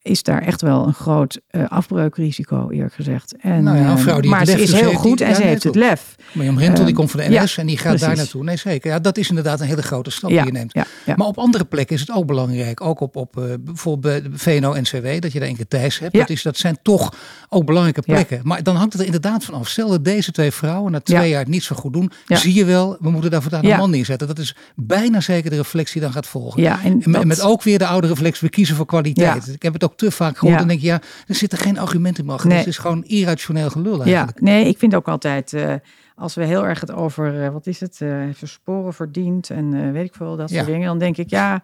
is 0.03 0.23
daar 0.23 0.43
echt 0.43 0.63
wel 0.63 0.87
een 0.87 0.95
groot 0.95 1.41
eh, 1.49 1.69
afbreukrisico, 1.69 2.71
eerlijk 2.71 2.95
gezegd. 2.95 3.35
En, 3.41 3.63
Nou 3.63 3.77
ja, 3.77 3.83
een 3.91 3.97
eh, 3.97 4.03
vrouw 4.03 4.21
die 4.21 4.31
maar 4.31 4.39
het 4.41 4.49
ze 4.49 4.55
lef 4.55 4.65
is 4.65 4.71
dus 4.71 4.81
heel 4.81 4.93
goed 4.93 5.17
die- 5.19 5.27
en 5.27 5.33
ja, 5.33 5.37
ze 5.39 5.43
heeft 5.43 5.63
het 5.63 5.75
lef. 5.75 6.15
Mirjam 6.33 6.59
Rentel 6.59 6.77
die 6.77 6.87
Ehm, 6.87 6.95
komt 6.95 7.11
van 7.11 7.21
de 7.21 7.31
ja, 7.31 7.43
NS 7.45 7.57
en 7.59 7.67
die 7.67 7.79
gaat 7.79 7.99
daar 7.99 8.17
naartoe. 8.17 8.45
Nee, 8.45 8.57
zeker. 8.57 8.91
Ja, 8.91 8.99
dat 8.99 9.17
is 9.19 9.29
inderdaad 9.29 9.61
een 9.61 9.67
hele 9.67 9.83
grote 9.83 10.11
stap 10.11 10.31
die 10.31 10.45
je 10.45 10.53
neemt. 10.53 10.75
Maar 11.17 11.27
op 11.27 11.39
andere 11.39 11.65
plekken 11.65 11.95
is 11.95 12.01
het 12.01 12.13
ook 12.13 12.27
belangrijk. 12.27 12.81
Ook 12.81 13.01
op, 13.01 13.17
op 13.17 13.37
eh, 13.39 13.45
bijvoorbeeld 13.61 14.23
VNO-NCW, 14.33 15.21
dat 15.21 15.33
je 15.33 15.39
daar 15.41 15.49
een 15.49 15.57
keer 15.57 15.69
Thijs 15.69 15.99
hebt. 15.99 16.15
Dat, 16.15 16.31
is, 16.31 16.43
dat 16.43 16.57
zijn 16.57 16.79
toch 16.83 17.15
ook 17.49 17.65
belangrijke 17.67 18.03
plekken. 18.03 18.41
Maar 18.43 18.63
dan 18.63 18.77
hangt 18.77 18.93
het 18.93 19.01
er 19.01 19.07
inderdaad 19.07 19.45
van 19.45 19.55
af. 19.55 19.69
Stel 19.69 19.89
dat 19.89 20.05
deze 20.05 20.33
twee 20.33 20.51
vrouwen 20.51 20.93
na 20.93 21.01
twee 21.01 21.21
Ja. 21.21 21.27
jaar 21.27 21.41
het 21.41 21.49
niet 21.49 21.63
zo 21.65 21.77
goed 21.77 21.93
doen. 21.93 22.11
Zie 22.27 22.55
je 22.55 22.65
wel, 22.65 22.97
we 23.01 23.11
moeten 23.11 23.31
daar 23.31 23.43
voortaan 23.43 23.65
een 23.65 23.77
man 23.77 23.91
neerzetten. 23.91 24.27
Dat 24.29 24.39
is 24.39 24.55
bijna 24.77 25.21
zeker 25.21 25.51
de 25.51 25.57
reflex 25.57 25.93
die 25.93 26.03
dan 26.03 26.13
gaat 26.13 26.27
volgen. 26.27 26.63
Ja, 26.63 26.81
en 26.85 26.93
En 26.93 26.97
met, 27.05 27.13
dat- 27.13 27.25
met 27.25 27.41
ook 27.43 27.63
weer 27.63 27.79
de 27.79 27.87
oude 27.87 28.07
reflex, 28.07 28.41
we 28.41 28.49
kiezen 28.49 28.77
voor 28.77 28.87
kwaliteit. 28.87 29.49
Ik 29.49 29.63
heb 29.63 29.73
het 29.73 29.85
ook 29.85 29.97
te 29.99 30.11
vaak 30.11 30.37
gehoord. 30.39 30.57
Ja. 30.57 30.63
En 30.63 30.69
denk 30.69 30.81
ik, 30.81 30.87
ja, 30.87 31.01
er 31.27 31.35
zitten 31.35 31.59
geen 31.59 31.79
argumenten 31.79 32.25
meer 32.25 32.35
achter. 32.35 32.49
Nee. 32.49 32.59
Het 32.59 32.67
is 32.67 32.79
gewoon 32.79 33.05
irrationeel 33.05 33.71
gelul 33.71 33.99
Ja, 33.99 34.05
eigenlijk. 34.05 34.41
nee, 34.41 34.65
ik 34.65 34.79
vind 34.79 34.95
ook 34.95 35.09
altijd, 35.09 35.53
eh, 35.53 35.75
als 36.15 36.35
we 36.35 36.45
heel 36.45 36.67
erg 36.67 36.81
het 36.81 36.93
over, 36.93 37.45
eh, 37.45 37.49
wat 37.53 37.67
is 37.67 37.81
het, 37.81 38.01
eh 38.01 38.23
versporen 38.33 38.95
verdient 38.95 39.51
en 39.51 39.93
weet 39.93 40.05
ik 40.07 40.15
veel, 40.15 40.37
dat 40.37 40.51
soort 40.51 40.67
Ja. 40.67 40.73
dingen, 40.73 40.87
dan 40.87 40.99
denk 40.99 41.17
ik, 41.17 41.31
ja, 41.31 41.63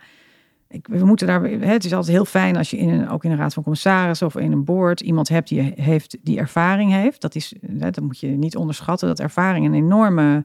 ik, 0.68 0.87
we 0.87 1.05
moeten 1.05 1.27
daar, 1.27 1.42
het 1.44 1.85
is 1.85 1.92
altijd 1.92 2.12
heel 2.12 2.25
fijn 2.25 2.57
als 2.57 2.70
je 2.70 2.77
in 2.77 2.88
een, 2.88 3.09
ook 3.09 3.25
in 3.25 3.31
een 3.31 3.37
raad 3.37 3.55
van 3.55 3.62
commissarissen 3.62 4.27
of 4.27 4.37
in 4.37 4.53
een 4.53 4.64
board 4.64 5.01
iemand 5.01 5.29
hebt 5.29 5.49
die, 5.49 5.73
heeft, 5.77 6.16
die 6.23 6.38
ervaring 6.38 6.92
heeft. 6.92 7.20
Dat, 7.20 7.35
is, 7.35 7.55
dat 7.61 8.01
moet 8.01 8.20
je 8.20 8.27
niet 8.29 8.57
onderschatten, 8.57 9.09
dat 9.09 9.20
ervaring 9.20 9.66
een 9.66 9.75
enorme 9.75 10.44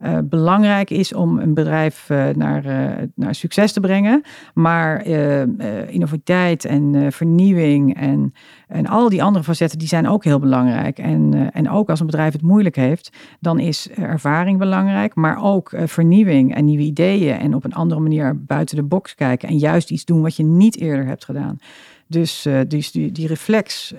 eh, 0.00 0.18
belangrijk 0.24 0.90
is 0.90 1.14
om 1.14 1.38
een 1.38 1.54
bedrijf 1.54 2.10
eh, 2.10 2.28
naar, 2.28 2.64
eh, 2.64 3.06
naar 3.14 3.34
succes 3.34 3.72
te 3.72 3.80
brengen. 3.80 4.22
Maar 4.54 5.06
innovativiteit 5.06 6.64
en 6.64 7.12
vernieuwing 7.12 7.96
en, 7.96 8.34
en 8.68 8.86
al 8.86 9.08
die 9.08 9.22
andere 9.22 9.44
facetten, 9.44 9.78
die 9.78 9.88
zijn 9.88 10.08
ook 10.08 10.24
heel 10.24 10.38
belangrijk. 10.38 10.98
En, 10.98 11.50
en 11.52 11.70
ook 11.70 11.90
als 11.90 12.00
een 12.00 12.06
bedrijf 12.06 12.32
het 12.32 12.42
moeilijk 12.42 12.76
heeft, 12.76 13.16
dan 13.40 13.58
is 13.58 13.90
ervaring 13.90 14.58
belangrijk. 14.58 15.14
Maar 15.14 15.42
ook 15.42 15.72
vernieuwing 15.84 16.54
en 16.54 16.64
nieuwe 16.64 16.82
ideeën 16.82 17.38
en 17.38 17.54
op 17.54 17.64
een 17.64 17.74
andere 17.74 18.00
manier 18.00 18.44
buiten 18.44 18.76
de 18.76 18.82
box 18.82 19.14
kijken. 19.14 19.48
En 19.48 19.58
juist 19.58 19.90
iets 19.90 20.04
doen 20.04 20.22
wat 20.22 20.36
je 20.36 20.44
niet 20.44 20.78
eerder 20.78 21.06
hebt 21.06 21.24
gedaan. 21.24 21.58
Dus, 22.06 22.46
dus 22.68 22.90
die, 22.90 23.12
die 23.12 23.26
reflex 23.26 23.94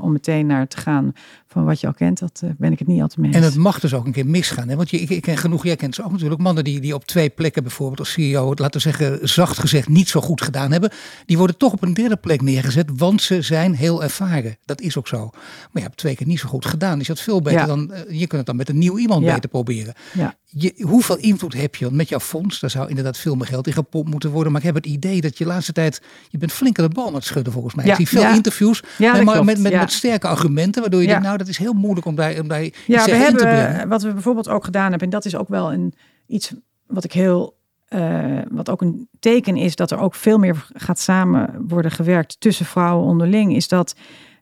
om 0.00 0.12
meteen 0.12 0.46
naar 0.46 0.68
te 0.68 0.76
gaan 0.76 1.12
van 1.54 1.64
wat 1.64 1.80
je 1.80 1.86
al 1.86 1.92
kent, 1.92 2.18
dat 2.18 2.40
eh, 2.44 2.50
ben 2.58 2.72
ik 2.72 2.78
het 2.78 2.88
niet 2.88 3.00
altijd 3.00 3.20
mee 3.20 3.28
eens. 3.28 3.36
En 3.36 3.44
het 3.44 3.56
mag 3.56 3.80
dus 3.80 3.94
ook 3.94 4.06
een 4.06 4.12
keer 4.12 4.26
misgaan. 4.26 4.68
Hè? 4.68 4.76
Want 4.76 4.90
je, 4.90 5.00
ik, 5.00 5.10
ik 5.10 5.22
ken 5.22 5.36
genoeg, 5.36 5.64
jij 5.64 5.76
kent 5.76 5.94
ze 5.94 6.04
ook 6.04 6.12
natuurlijk, 6.12 6.40
mannen 6.40 6.64
die, 6.64 6.80
die 6.80 6.94
op 6.94 7.04
twee 7.04 7.30
plekken 7.30 7.62
bijvoorbeeld 7.62 7.98
als 7.98 8.12
CEO, 8.12 8.50
het, 8.50 8.58
laten 8.58 8.82
we 8.82 8.88
zeggen, 8.88 9.28
zacht 9.28 9.58
gezegd 9.58 9.88
niet 9.88 10.08
zo 10.08 10.20
goed 10.20 10.42
gedaan 10.42 10.72
hebben. 10.72 10.90
Die 11.26 11.38
worden 11.38 11.56
toch 11.56 11.72
op 11.72 11.82
een 11.82 11.94
derde 11.94 12.16
plek 12.16 12.42
neergezet, 12.42 12.90
want 12.96 13.22
ze 13.22 13.42
zijn 13.42 13.74
heel 13.74 14.02
ervaren. 14.02 14.56
Dat 14.64 14.80
is 14.80 14.96
ook 14.98 15.08
zo. 15.08 15.30
Maar 15.32 15.70
je 15.72 15.80
hebt 15.80 15.96
twee 15.96 16.14
keer 16.14 16.26
niet 16.26 16.38
zo 16.38 16.48
goed 16.48 16.66
gedaan. 16.66 16.98
Dus 16.98 17.06
je 17.06 17.12
had 17.12 17.22
veel 17.22 17.42
beter 17.42 17.60
Ja. 17.60 17.66
dan, 17.66 17.92
eh, 17.92 18.00
je 18.08 18.26
kunt 18.26 18.32
het 18.32 18.46
dan 18.46 18.56
met 18.56 18.68
een 18.68 18.78
nieuw 18.78 18.98
iemand 18.98 19.24
Ja. 19.24 19.34
beter 19.34 19.50
proberen. 19.50 19.94
Ja. 20.12 20.34
Je, 20.56 20.74
hoeveel 20.80 21.16
invloed 21.16 21.54
heb 21.54 21.74
je? 21.76 21.84
Want 21.84 21.96
met 21.96 22.08
jouw 22.08 22.20
fonds, 22.20 22.60
daar 22.60 22.70
zou 22.70 22.88
inderdaad 22.88 23.18
veel 23.18 23.34
meer 23.34 23.46
geld 23.46 23.66
in 23.66 23.72
gepompt 23.72 24.10
moeten 24.10 24.30
worden. 24.30 24.52
Maar 24.52 24.60
ik 24.60 24.66
heb 24.66 24.76
het 24.76 24.86
idee 24.86 25.20
dat 25.20 25.38
je 25.38 25.44
de 25.44 25.50
laatste 25.50 25.72
tijd, 25.72 26.02
je 26.28 26.38
bent 26.38 26.52
flink 26.52 26.78
aan 26.78 26.88
de 26.88 26.94
bal 26.94 27.06
aan 27.06 27.14
het 27.14 27.24
schudden 27.24 27.52
volgens 27.52 27.74
mij. 27.74 27.84
Ik 27.84 27.94
zie 27.94 28.08
veel 28.08 28.28
interviews, 28.28 28.82
dat 28.98 29.22
maar 29.22 29.44
met, 29.44 29.58
met, 29.58 29.72
ja. 29.72 29.80
met 29.80 29.92
sterke 29.92 30.26
argumenten, 30.26 30.80
waardoor 30.80 31.00
je 31.00 31.06
denkt, 31.06 31.22
nou 31.22 31.38
dat 31.44 31.52
is 31.54 31.58
heel 31.58 31.72
moeilijk 31.72 32.06
om 32.06 32.14
daar, 32.14 32.40
om 32.40 32.52
iets 32.52 32.78
Ja, 32.86 33.04
we 33.04 33.10
te 33.10 33.16
hebben, 33.16 33.42
brengen. 33.42 33.88
wat 33.88 34.02
we 34.02 34.12
bijvoorbeeld 34.12 34.48
ook 34.48 34.64
gedaan 34.64 34.90
hebben, 34.90 35.00
en 35.00 35.10
dat 35.10 35.24
is 35.24 35.36
ook 35.36 35.48
wel 35.48 35.72
een, 35.72 35.94
iets 36.26 36.54
wat 36.86 37.04
ik 37.04 37.12
heel, 37.12 37.56
eh, 37.88 38.38
wat 38.50 38.70
ook 38.70 38.80
een 38.80 39.08
teken 39.20 39.56
is 39.56 39.76
dat 39.76 39.90
er 39.90 39.98
ook 39.98 40.14
veel 40.14 40.38
meer 40.38 40.66
gaat 40.72 40.98
samen 40.98 41.64
worden 41.68 41.90
gewerkt 41.90 42.40
tussen 42.40 42.66
vrouwen 42.66 43.06
onderling, 43.06 43.54
is 43.54 43.68
dat 43.68 43.94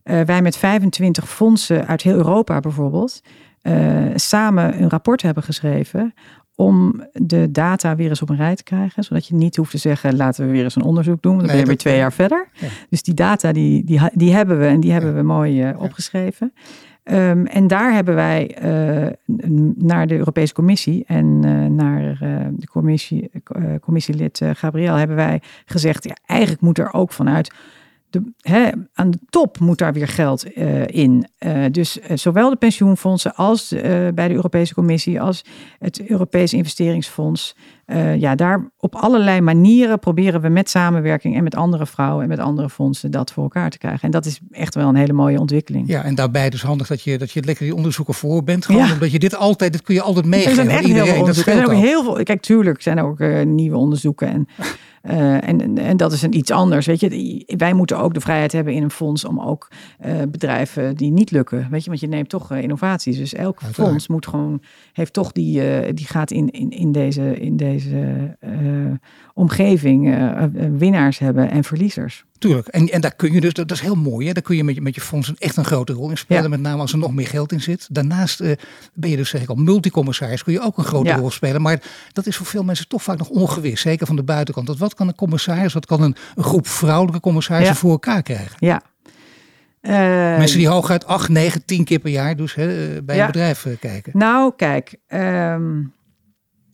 eh, 0.03 0.21
wij 0.21 0.43
met 0.43 0.57
25 0.57 1.29
fondsen 1.29 1.87
uit 1.87 2.03
heel 2.03 2.17
Europa 2.17 2.61
bijvoorbeeld 2.61 3.21
eh, 3.63 4.07
samen 4.15 4.83
een 4.83 4.91
rapport 4.91 5.23
hebben 5.23 5.43
geschreven 5.43 6.15
om 6.55 7.07
de 7.13 7.51
data 7.51 7.97
weer 7.97 8.09
eens 8.09 8.23
op 8.23 8.29
een 8.29 8.37
rij 8.37 8.57
te 8.57 8.63
krijgen. 8.63 9.05
Zodat 9.05 9.27
je 9.27 9.35
niet 9.35 9.57
hoeft 9.57 9.71
te 9.71 9.79
zeggen, 9.79 10.17
laten 10.17 10.47
we 10.47 10.53
weer 10.53 10.65
eens 10.65 10.77
een 10.77 10.83
onderzoek 10.83 11.23
doen. 11.23 11.37
Dan 11.37 11.47
Nee, 11.47 11.51
ben 11.51 11.61
je 11.61 11.67
weer 11.67 11.77
twee 11.77 11.97
jaar 11.97 12.13
verder. 12.13 12.49
Ja. 12.53 12.69
Dus 12.91 13.03
die 13.03 13.15
data, 13.15 13.53
die, 13.53 13.85
die, 13.85 14.01
die 14.13 14.35
hebben 14.35 14.59
we 14.59 14.67
en 14.67 14.81
die 14.81 14.93
hebben 14.93 15.15
we 15.15 15.23
mooi 15.23 15.73
opgeschreven. 15.77 16.53
Ehm, 17.03 17.45
en 17.45 17.67
daar 17.67 17.93
hebben 17.93 18.15
wij 18.15 18.55
eh, 18.55 19.13
naar 19.75 20.07
de 20.07 20.17
Europese 20.17 20.55
Commissie 20.55 21.05
en 21.07 21.41
eh, 21.45 21.53
naar 21.67 22.19
eh, 22.21 22.47
de 22.53 22.67
commissie, 22.67 23.31
commissielid 23.81 24.41
Gabriel 24.53 24.95
hebben 24.95 25.17
wij 25.17 25.43
gezegd, 25.65 26.05
ja, 26.05 26.17
eigenlijk 26.27 26.61
moet 26.61 26.79
er 26.79 26.93
ook 26.93 27.13
vanuit 27.13 27.55
de, 28.13 28.33
hè, 28.41 28.71
aan 28.95 29.11
de 29.11 29.19
top 29.31 29.59
moet 29.59 29.79
daar 29.79 29.93
weer 29.93 30.09
geld 30.09 30.57
uh, 30.57 30.87
in. 30.87 31.27
Uh, 31.39 31.65
dus 31.71 31.99
uh, 31.99 32.17
zowel 32.17 32.51
de 32.51 32.57
pensioenfondsen 32.57 33.35
als 33.35 33.69
bij 34.15 34.29
de 34.29 34.35
Europese 34.35 34.75
Commissie, 34.75 35.21
als 35.21 35.45
het 35.79 36.09
Europees 36.09 36.53
Investeringsfonds. 36.53 37.57
ja, 38.19 38.35
daar 38.35 38.71
op 38.79 38.95
allerlei 38.95 39.41
manieren 39.41 39.99
proberen 39.99 40.41
we 40.41 40.49
met 40.49 40.71
samenwerking 40.71 41.37
en 41.37 41.43
met 41.43 41.55
andere 41.55 41.87
vrouwen 41.87 42.23
en 42.23 42.29
met 42.29 42.39
andere 42.39 42.71
fondsen 42.71 43.11
dat 43.11 43.33
voor 43.33 43.43
elkaar 43.43 43.71
te 43.71 43.79
krijgen. 43.79 44.01
En 44.03 44.11
dat 44.11 44.27
is 44.27 44.41
echt 44.51 44.75
wel 44.75 44.89
een 44.89 44.95
hele 44.95 45.13
mooie 45.13 45.41
ontwikkeling. 45.41 45.89
Ja, 45.89 46.05
en 46.05 46.15
daarbij 46.15 46.51
dus 46.51 46.63
handig 46.63 46.87
dat 46.87 47.03
je, 47.03 47.19
dat 47.19 47.31
je 47.31 47.43
lekker 47.43 47.65
die 47.65 47.75
onderzoeken 47.75 48.15
voor 48.15 48.45
bent. 48.45 48.65
Gewoon 48.65 48.87
ja. 48.87 48.93
omdat 48.93 49.11
je 49.11 49.19
dit 49.19 49.37
altijd, 49.37 49.73
dit 49.73 49.83
kun 49.83 49.95
je 49.95 50.03
altijd 50.03 50.27
meegeven. 50.27 50.59
Er 50.59 50.65
zijn 50.65 50.69
echt 50.79 50.87
heel 50.87 51.07
veel 51.07 51.19
onderzoeken. 51.19 51.53
Er 51.53 51.59
zijn 51.67 51.77
ook 51.77 51.83
heel 51.85 52.03
veel, 52.03 52.23
kijk, 52.23 52.43
tuurlijk 52.43 52.83
zijn 52.83 52.99
er 52.99 53.05
ook 53.05 53.45
nieuwe 53.45 53.77
onderzoeken. 53.77 54.29
En 54.29 54.49
Uh, 55.03 55.49
en, 55.49 55.79
en 55.79 55.97
dat 55.97 56.13
is 56.13 56.23
een 56.23 56.37
iets 56.37 56.51
anders. 56.51 56.87
Weet 56.87 57.01
je, 57.01 57.45
wij 57.57 57.73
moeten 57.73 57.99
ook 57.99 58.15
de 58.15 58.21
vrijheid 58.21 58.53
hebben 58.53 58.73
in 58.73 58.83
een 58.83 58.91
fonds 58.91 59.25
om 59.25 59.41
ook 59.41 59.69
uh, 60.07 60.13
bedrijven 60.29 60.97
die 60.97 61.13
niet 61.13 61.31
lukken. 61.31 61.67
Weet 61.71 61.83
je, 61.83 61.89
want 61.89 62.01
je 62.01 62.09
neemt 62.09 62.29
toch 62.29 62.53
uh, 62.53 62.63
innovaties. 62.63 63.17
Dus 63.17 63.35
elk 63.35 63.61
fonds 63.63 64.09
moet 64.09 64.27
gewoon, 64.27 64.63
heeft 64.93 65.13
toch 65.13 65.33
die, 65.33 65.93
die 65.95 66.07
gaat 66.07 66.31
in, 66.31 66.51
in, 66.51 66.71
in 66.71 66.93
deze, 66.93 67.41
in 67.41 67.57
deze 67.57 68.37
omgeving 69.35 70.17
winnaars 70.79 71.19
hebben 71.19 71.51
en 71.51 71.65
verliezers. 71.65 72.25
Tuurlijk. 72.43 72.67
En, 72.69 72.89
en 72.89 73.01
daar 73.01 73.15
kun 73.15 73.33
je 73.33 73.41
dus, 73.41 73.53
dat, 73.53 73.71
is 73.71 73.81
heel 73.81 73.95
mooi. 73.95 74.27
Hè? 74.27 74.33
Daar 74.33 74.43
kun 74.43 74.57
je 74.57 74.65
met, 74.65 74.75
je 74.75 74.81
met 74.81 74.95
je 74.95 75.01
fondsen 75.01 75.37
echt 75.39 75.57
een 75.57 75.65
grote 75.65 75.93
rol 75.93 76.11
in 76.11 76.19
spelen. 76.19 76.51
Met 76.51 76.61
name 76.61 76.81
als 76.81 76.93
er 76.93 76.99
nog 76.99 77.13
meer 77.13 77.27
geld 77.27 77.53
in 77.53 77.61
zit. 77.61 77.87
Daarnaast 77.91 78.41
uh, 78.41 78.53
ben 78.95 79.11
je 79.11 79.17
dus 79.17 79.29
zeg 79.29 79.43
ik 79.43 79.49
al 79.49 79.55
multicommissaris. 79.55 80.43
Kun 80.43 80.53
je 80.53 80.61
ook 80.61 80.79
een 80.79 80.85
grote 80.85 81.13
rol 81.13 81.31
spelen. 81.31 81.63
Maar 81.63 81.83
dat 82.13 82.27
is 82.27 82.37
voor 82.37 82.47
veel 82.47 82.65
mensen 82.65 82.89
toch 82.89 83.03
vaak 83.03 83.19
nog 83.19 83.29
ongewis. 83.29 83.81
Zeker 83.81 84.07
van 84.07 84.17
de 84.17 84.23
buitenkant. 84.23 84.67
Dat 84.67 84.79
wat 84.79 84.95
kan 84.95 85.09
een 85.09 85.15
commissaris, 85.15 85.73
wat 85.73 85.87
kan 85.87 86.03
een, 86.03 86.17
een 86.35 86.45
groep 86.45 86.67
vrouwelijke 86.67 87.21
commissarissen 87.21 87.77
voor 87.77 87.91
elkaar 87.91 88.23
krijgen? 88.23 88.57
Ja. 88.59 88.83
Uh, 89.83 89.93
mensen 90.39 90.59
die 90.59 90.69
hooguit 90.69 91.07
8, 91.07 91.29
9, 91.29 91.65
10 91.65 91.85
keer 91.85 91.99
per 91.99 92.11
jaar 92.11 92.37
dus 92.37 92.55
hè, 92.55 93.03
bij 93.03 93.21
een 93.21 93.27
bedrijf 93.27 93.65
uh, 93.65 93.77
kijken. 93.81 94.13
Nou, 94.15 94.53
kijk. 94.57 94.95
Um, 95.09 95.93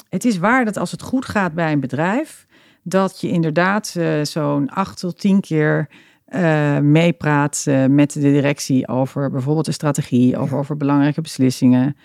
het 0.09 0.25
is 0.25 0.39
waar 0.39 0.65
dat 0.65 0.77
als 0.77 0.91
het 0.91 1.03
goed 1.03 1.25
gaat 1.25 1.55
bij 1.55 1.73
een 1.73 1.81
bedrijf 1.81 2.47
dat 2.89 3.21
je 3.21 3.29
inderdaad 3.29 3.95
uh, 3.97 4.25
zo'n 4.25 4.69
acht 4.69 4.99
tot 4.99 5.21
tien 5.21 5.41
keer 5.41 5.89
uh, 6.29 6.79
meepraat 6.79 7.65
uh, 7.69 7.85
met 7.87 8.13
de 8.13 8.21
directie 8.21 8.89
over 8.89 9.31
bijvoorbeeld 9.31 9.67
de 9.67 9.73
strategie, 9.73 10.37
over, 10.39 10.59
over 10.59 10.77
belangrijke 10.77 11.21
beslissingen. 11.21 11.97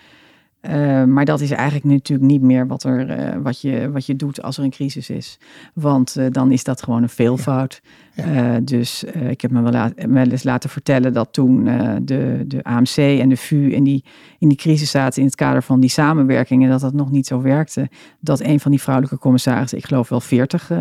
Uh, 0.70 1.04
maar 1.04 1.26
dat 1.26 1.42
is 1.42 1.52
eigenlijk 1.52 1.86
natuurlijk 1.86 2.32
niet 2.32 2.42
meer 2.42 2.68
wat, 2.68 2.84
er, 2.84 3.42
wat, 3.42 3.62
je, 3.62 3.92
wat 3.92 4.06
je 4.06 4.16
doet 4.16 4.42
als 4.42 4.58
er 4.58 4.64
een 4.64 4.70
crisis 4.70 5.10
is. 5.10 5.40
Want 5.74 6.34
dan 6.34 6.52
is 6.52 6.64
dat 6.64 6.84
gewoon 6.84 7.04
een 7.04 7.10
veelvoud. 7.10 7.82
Ja. 8.16 8.60
dus 8.60 9.04
ik 9.04 9.42
heb 9.42 9.52
me 9.52 9.62
wel, 9.62 9.92
wel, 9.96 10.28
eens 10.28 10.44
laten 10.44 10.70
vertellen 10.70 11.14
dat 11.14 11.34
toen 11.34 11.64
de, 12.02 12.44
de 12.48 12.64
AMC 12.64 12.98
en 12.98 13.30
de 13.30 13.38
VU 13.38 13.72
in 13.72 13.84
die, 13.84 14.06
in 14.40 14.48
die 14.48 14.58
crisis 14.58 14.92
zaten 14.92 15.20
in 15.20 15.28
het 15.28 15.36
kader 15.36 15.64
van 15.64 15.80
die 15.80 15.90
samenwerking 15.90 16.64
en 16.64 16.70
dat 16.70 16.82
dat 16.82 16.94
nog 16.94 17.12
niet 17.12 17.28
zo 17.28 17.42
werkte. 17.42 17.90
Dat 18.20 18.40
een 18.40 18.60
van 18.60 18.72
die 18.72 18.82
vrouwelijke 18.82 19.18
commissarissen, 19.18 19.78
ik 19.78 19.86
geloof 19.86 20.10
wel 20.10 20.22
veertig 20.22 20.72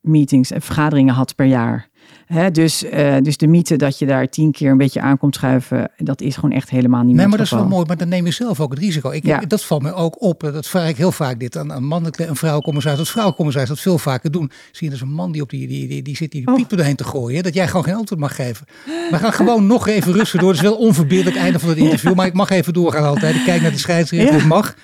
meetings 0.00 0.50
en 0.50 0.62
vergaderingen 0.62 1.14
had 1.14 1.34
per 1.34 1.46
jaar. 1.46 1.88
Dus, 2.52 2.84
uh, 2.84 3.16
dus 3.22 3.36
de 3.36 3.46
mythe 3.46 3.76
dat 3.76 3.98
je 3.98 4.06
daar 4.06 4.28
tien 4.28 4.52
keer 4.52 4.70
een 4.70 4.76
beetje 4.76 5.00
aankomt 5.00 5.34
schuiven, 5.34 5.90
dat 5.96 6.20
is 6.20 6.34
gewoon 6.34 6.52
echt 6.52 6.70
helemaal 6.70 7.02
niet 7.02 7.08
meer. 7.08 7.16
Nee, 7.16 7.26
maar 7.26 7.38
dat 7.38 7.46
is 7.46 7.52
wel 7.52 7.66
mooi, 7.66 7.84
maar 7.86 7.96
dan 7.96 8.08
neem 8.08 8.24
je 8.24 8.32
zelf 8.32 8.60
ook 8.60 8.70
het 8.70 8.78
risico. 8.78 9.10
Ik, 9.10 9.24
ja. 9.24 9.38
Dat 9.38 9.64
valt 9.64 9.82
me 9.82 9.92
ook 9.92 10.22
op. 10.22 10.40
Dat 10.40 10.66
vraag 10.66 10.88
ik 10.88 10.96
heel 10.96 11.12
vaak 11.12 11.40
dit 11.40 11.56
aan 11.56 11.70
een 11.70 11.84
mannelijke 11.84 12.24
en 12.24 12.36
vrouwencommissaris. 12.36 12.98
Dat 12.98 13.08
vrouwencommissaris 13.08 13.68
dat 13.68 13.80
veel 13.80 13.98
vaker 13.98 14.30
doen. 14.30 14.50
Zie 14.72 14.86
je 14.86 14.92
dus 14.92 15.00
een 15.00 15.12
man 15.12 15.32
die 15.32 15.42
op 15.42 15.50
die, 15.50 15.68
die, 15.68 15.88
die, 15.88 16.02
die 16.02 16.16
zit 16.16 16.32
die, 16.32 16.46
oh. 16.46 16.54
piep 16.54 16.72
erheen 16.72 16.96
te 16.96 17.04
gooien. 17.04 17.42
Dat 17.42 17.54
jij 17.54 17.68
gewoon 17.68 17.84
geen 17.84 17.94
antwoord 17.94 18.20
mag 18.20 18.34
geven. 18.34 18.66
We 19.10 19.16
gaan 19.16 19.32
gewoon 19.32 19.66
nog 19.66 19.88
even 19.88 20.12
rusten 20.12 20.38
door. 20.38 20.48
Het 20.48 20.56
is 20.56 20.62
wel 20.62 20.76
onverbiddelijk 20.76 21.36
einde 21.36 21.58
van 21.58 21.68
het 21.68 21.78
interview. 21.78 22.14
Maar 22.14 22.26
ik 22.26 22.34
mag 22.34 22.50
even 22.50 22.72
doorgaan 22.72 23.04
altijd. 23.04 23.34
Ik 23.34 23.44
kijk 23.44 23.62
naar 23.62 23.70
de 23.70 23.78
scheidsrechter. 23.78 24.34
Het 24.34 24.44
mag. 24.44 24.74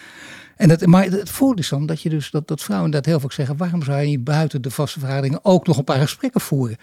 En 0.56 0.68
dat, 0.68 0.86
maar 0.86 1.04
het 1.04 1.30
voordeel 1.30 1.62
is 1.62 1.68
dan 1.68 1.86
dat, 1.86 2.02
je 2.02 2.08
dus, 2.08 2.30
dat, 2.30 2.48
dat 2.48 2.62
vrouwen 2.62 2.90
dat 2.90 3.04
heel 3.04 3.20
vaak 3.20 3.32
zeggen: 3.32 3.56
waarom 3.56 3.82
zou 3.82 4.00
je 4.00 4.18
buiten 4.18 4.62
de 4.62 4.70
vaste 4.70 4.98
vergaderingen 4.98 5.40
ook 5.42 5.66
nog 5.66 5.78
een 5.78 5.84
paar 5.84 6.00
gesprekken 6.00 6.40
voeren? 6.40 6.76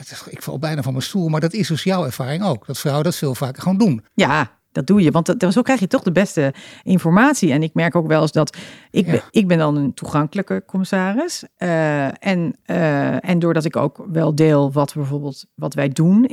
Dat 0.00 0.10
is, 0.10 0.32
ik 0.32 0.42
val 0.42 0.58
bijna 0.58 0.82
van 0.82 0.92
mijn 0.92 1.04
stoel, 1.04 1.28
maar 1.28 1.40
dat 1.40 1.52
is 1.52 1.68
dus 1.68 1.82
jouw 1.82 2.04
ervaring 2.04 2.44
ook. 2.44 2.66
Dat 2.66 2.78
vrouwen 2.78 3.04
dat 3.04 3.16
veel 3.16 3.34
vaker 3.34 3.62
gewoon 3.62 3.78
doen. 3.78 4.04
Ja, 4.14 4.50
dat 4.72 4.86
doe 4.86 5.02
je. 5.02 5.10
Want 5.10 5.40
dat, 5.40 5.52
zo 5.52 5.62
krijg 5.62 5.80
je 5.80 5.86
toch 5.86 6.02
de 6.02 6.12
beste 6.12 6.54
informatie. 6.82 7.52
En 7.52 7.62
ik 7.62 7.74
merk 7.74 7.96
ook 7.96 8.06
wel 8.06 8.22
eens 8.22 8.32
dat 8.32 8.56
ik, 8.90 9.06
ben, 9.06 9.20
ik 9.30 9.48
ben 9.48 9.58
dan 9.58 9.76
een 9.76 9.94
toegankelijke 9.94 10.62
commissaris. 10.66 11.44
Uh, 11.58 12.24
en, 12.26 12.56
uh, 12.66 13.28
en 13.28 13.38
doordat 13.38 13.64
ik 13.64 13.76
ook 13.76 14.04
wel 14.12 14.34
deel 14.34 14.72
wat 14.72 14.94
bijvoorbeeld 14.94 15.44
wat 15.54 15.74
wij 15.74 15.88
doen 15.88 16.28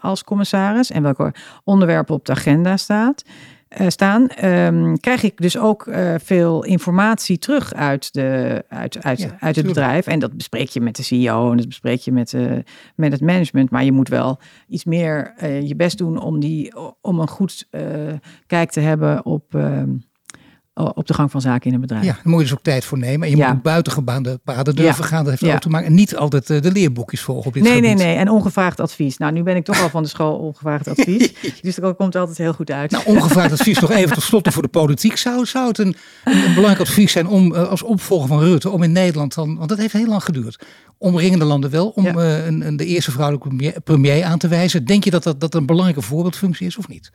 als 0.00 0.24
commissaris 0.24 0.90
en 0.90 1.02
welke 1.02 1.34
onderwerpen 1.64 2.14
op 2.14 2.24
de 2.24 2.32
agenda 2.32 2.76
staat. 2.76 3.22
Uh, 3.80 3.88
staan, 3.88 4.44
um, 4.44 5.00
krijg 5.00 5.22
ik 5.22 5.36
dus 5.36 5.58
ook 5.58 5.86
uh, 5.86 6.14
veel 6.22 6.64
informatie 6.64 7.38
terug 7.38 7.74
uit, 7.74 8.12
de, 8.12 8.64
uit, 8.68 9.02
uit, 9.02 9.18
ja, 9.18 9.36
uit 9.40 9.56
het 9.56 9.66
bedrijf. 9.66 10.06
En 10.06 10.18
dat 10.18 10.36
bespreek 10.36 10.68
je 10.68 10.80
met 10.80 10.96
de 10.96 11.02
CEO 11.02 11.50
en 11.50 11.56
dat 11.56 11.68
bespreek 11.68 12.00
je 12.00 12.12
met, 12.12 12.32
uh, 12.32 12.52
met 12.96 13.12
het 13.12 13.20
management. 13.20 13.70
Maar 13.70 13.84
je 13.84 13.92
moet 13.92 14.08
wel 14.08 14.38
iets 14.68 14.84
meer 14.84 15.34
je 15.64 15.76
best 15.76 15.98
doen 15.98 16.22
om, 16.22 16.40
die, 16.40 16.72
om 17.00 17.20
een 17.20 17.28
goed 17.28 17.68
kijk 18.46 18.70
te 18.70 18.80
hebben 18.80 19.24
op 19.24 19.54
ehm, 19.54 19.90
op 20.74 21.06
de 21.06 21.14
gang 21.14 21.30
van 21.30 21.40
zaken 21.40 21.68
in 21.68 21.74
een 21.74 21.80
bedrijf. 21.80 22.04
Ja, 22.04 22.12
daar 22.12 22.22
moet 22.24 22.38
je 22.38 22.44
dus 22.44 22.54
ook 22.54 22.62
tijd 22.62 22.84
voor 22.84 22.98
nemen. 22.98 23.26
En 23.26 23.30
je 23.30 23.36
ja. 23.36 23.52
moet 23.52 23.62
buitengebaande 23.62 24.40
paden 24.44 24.76
durven 24.76 25.04
gaan. 25.04 25.24
Dat 25.24 25.30
heeft 25.30 25.44
ja. 25.44 25.54
ook 25.54 25.60
te 25.60 25.68
maken. 25.68 25.86
En 25.86 25.94
niet 25.94 26.16
altijd 26.16 26.50
uh, 26.50 26.60
de 26.60 26.72
leerboekjes 26.72 27.20
volgen 27.20 27.46
op 27.46 27.52
dit 27.52 27.62
nee, 27.62 27.72
gebied. 27.74 27.96
Nee, 27.96 28.06
nee, 28.06 28.16
En 28.16 28.28
ongevraagd 28.28 28.80
advies. 28.80 29.16
Nou, 29.16 29.32
nu 29.32 29.42
ben 29.42 29.56
ik 29.56 29.64
toch 29.64 29.82
al 29.82 29.88
van 29.88 30.02
de 30.02 30.08
school 30.08 30.36
ongevraagd 30.36 30.88
advies. 30.88 31.32
dus 31.62 31.74
dat 31.74 31.96
komt 31.96 32.16
altijd 32.16 32.38
heel 32.38 32.52
goed 32.52 32.70
uit. 32.70 32.90
Nou, 32.90 33.04
ongevraagd 33.06 33.52
advies 33.52 33.78
nog 33.78 33.90
even 33.90 34.14
tot 34.14 34.22
slot 34.22 34.48
voor 34.52 34.62
de 34.62 34.68
politiek. 34.68 35.16
Zou, 35.16 35.46
zou 35.46 35.68
het 35.68 35.78
een, 35.78 35.96
een, 36.24 36.44
een 36.44 36.54
belangrijk 36.54 36.88
advies 36.88 37.12
zijn 37.12 37.26
om 37.26 37.52
uh, 37.52 37.68
als 37.68 37.82
opvolger 37.82 38.28
van 38.28 38.40
Rutte, 38.40 38.70
om 38.70 38.82
in 38.82 38.92
Nederland 38.92 39.34
dan, 39.34 39.56
want 39.56 39.68
dat 39.68 39.78
heeft 39.78 39.92
heel 39.92 40.06
lang 40.06 40.24
geduurd, 40.24 40.64
omringende 40.98 41.44
landen 41.44 41.70
wel, 41.70 41.88
om 41.88 42.06
uh, 42.06 42.46
een, 42.46 42.66
een, 42.66 42.76
de 42.76 42.86
eerste 42.86 43.10
vrouwelijke 43.10 43.48
premier, 43.48 43.80
premier 43.80 44.24
aan 44.24 44.38
te 44.38 44.48
wijzen. 44.48 44.84
Denk 44.84 45.04
je 45.04 45.10
dat 45.10 45.22
dat, 45.22 45.40
dat 45.40 45.54
een 45.54 45.66
belangrijke 45.66 46.02
voorbeeldfunctie 46.02 46.66
is 46.66 46.76
of 46.76 46.88
niet? 46.88 47.10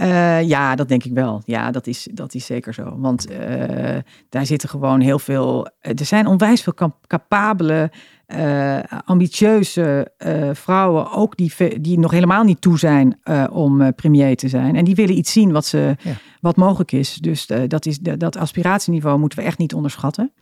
Uh, 0.00 0.42
ja, 0.42 0.74
dat 0.74 0.88
denk 0.88 1.04
ik 1.04 1.12
wel. 1.12 1.42
Ja, 1.44 1.70
dat 1.70 1.86
is, 1.86 2.08
dat 2.12 2.34
is 2.34 2.46
zeker 2.46 2.74
zo. 2.74 2.98
Want 2.98 3.30
uh, 3.30 3.96
daar 4.28 4.46
zitten 4.46 4.68
gewoon 4.68 5.00
heel 5.00 5.18
veel. 5.18 5.68
Er 5.80 6.04
zijn 6.04 6.26
onwijs 6.26 6.62
veel 6.62 6.74
capabele, 7.06 7.90
uh, 8.36 8.78
ambitieuze 9.04 10.12
vrouwen, 10.52 11.12
ook 11.12 11.36
die, 11.36 11.80
die 11.80 11.98
nog 11.98 12.10
helemaal 12.10 12.44
niet 12.44 12.60
toe 12.60 12.78
zijn 12.78 13.20
om 13.50 13.94
premier 13.94 14.36
te 14.36 14.48
zijn. 14.48 14.76
En 14.76 14.84
die 14.84 14.94
willen 14.94 15.16
iets 15.16 15.32
zien 15.32 15.52
wat, 15.52 15.66
ze, 15.66 15.96
ja. 16.02 16.12
wat 16.40 16.56
mogelijk 16.56 16.92
is. 16.92 17.14
Dus 17.14 17.46
dat, 17.66 17.86
is, 17.86 17.98
dat 17.98 18.36
aspiratieniveau 18.36 19.18
moeten 19.18 19.38
we 19.38 19.44
echt 19.44 19.58
niet 19.58 19.74
onderschatten. 19.74 20.32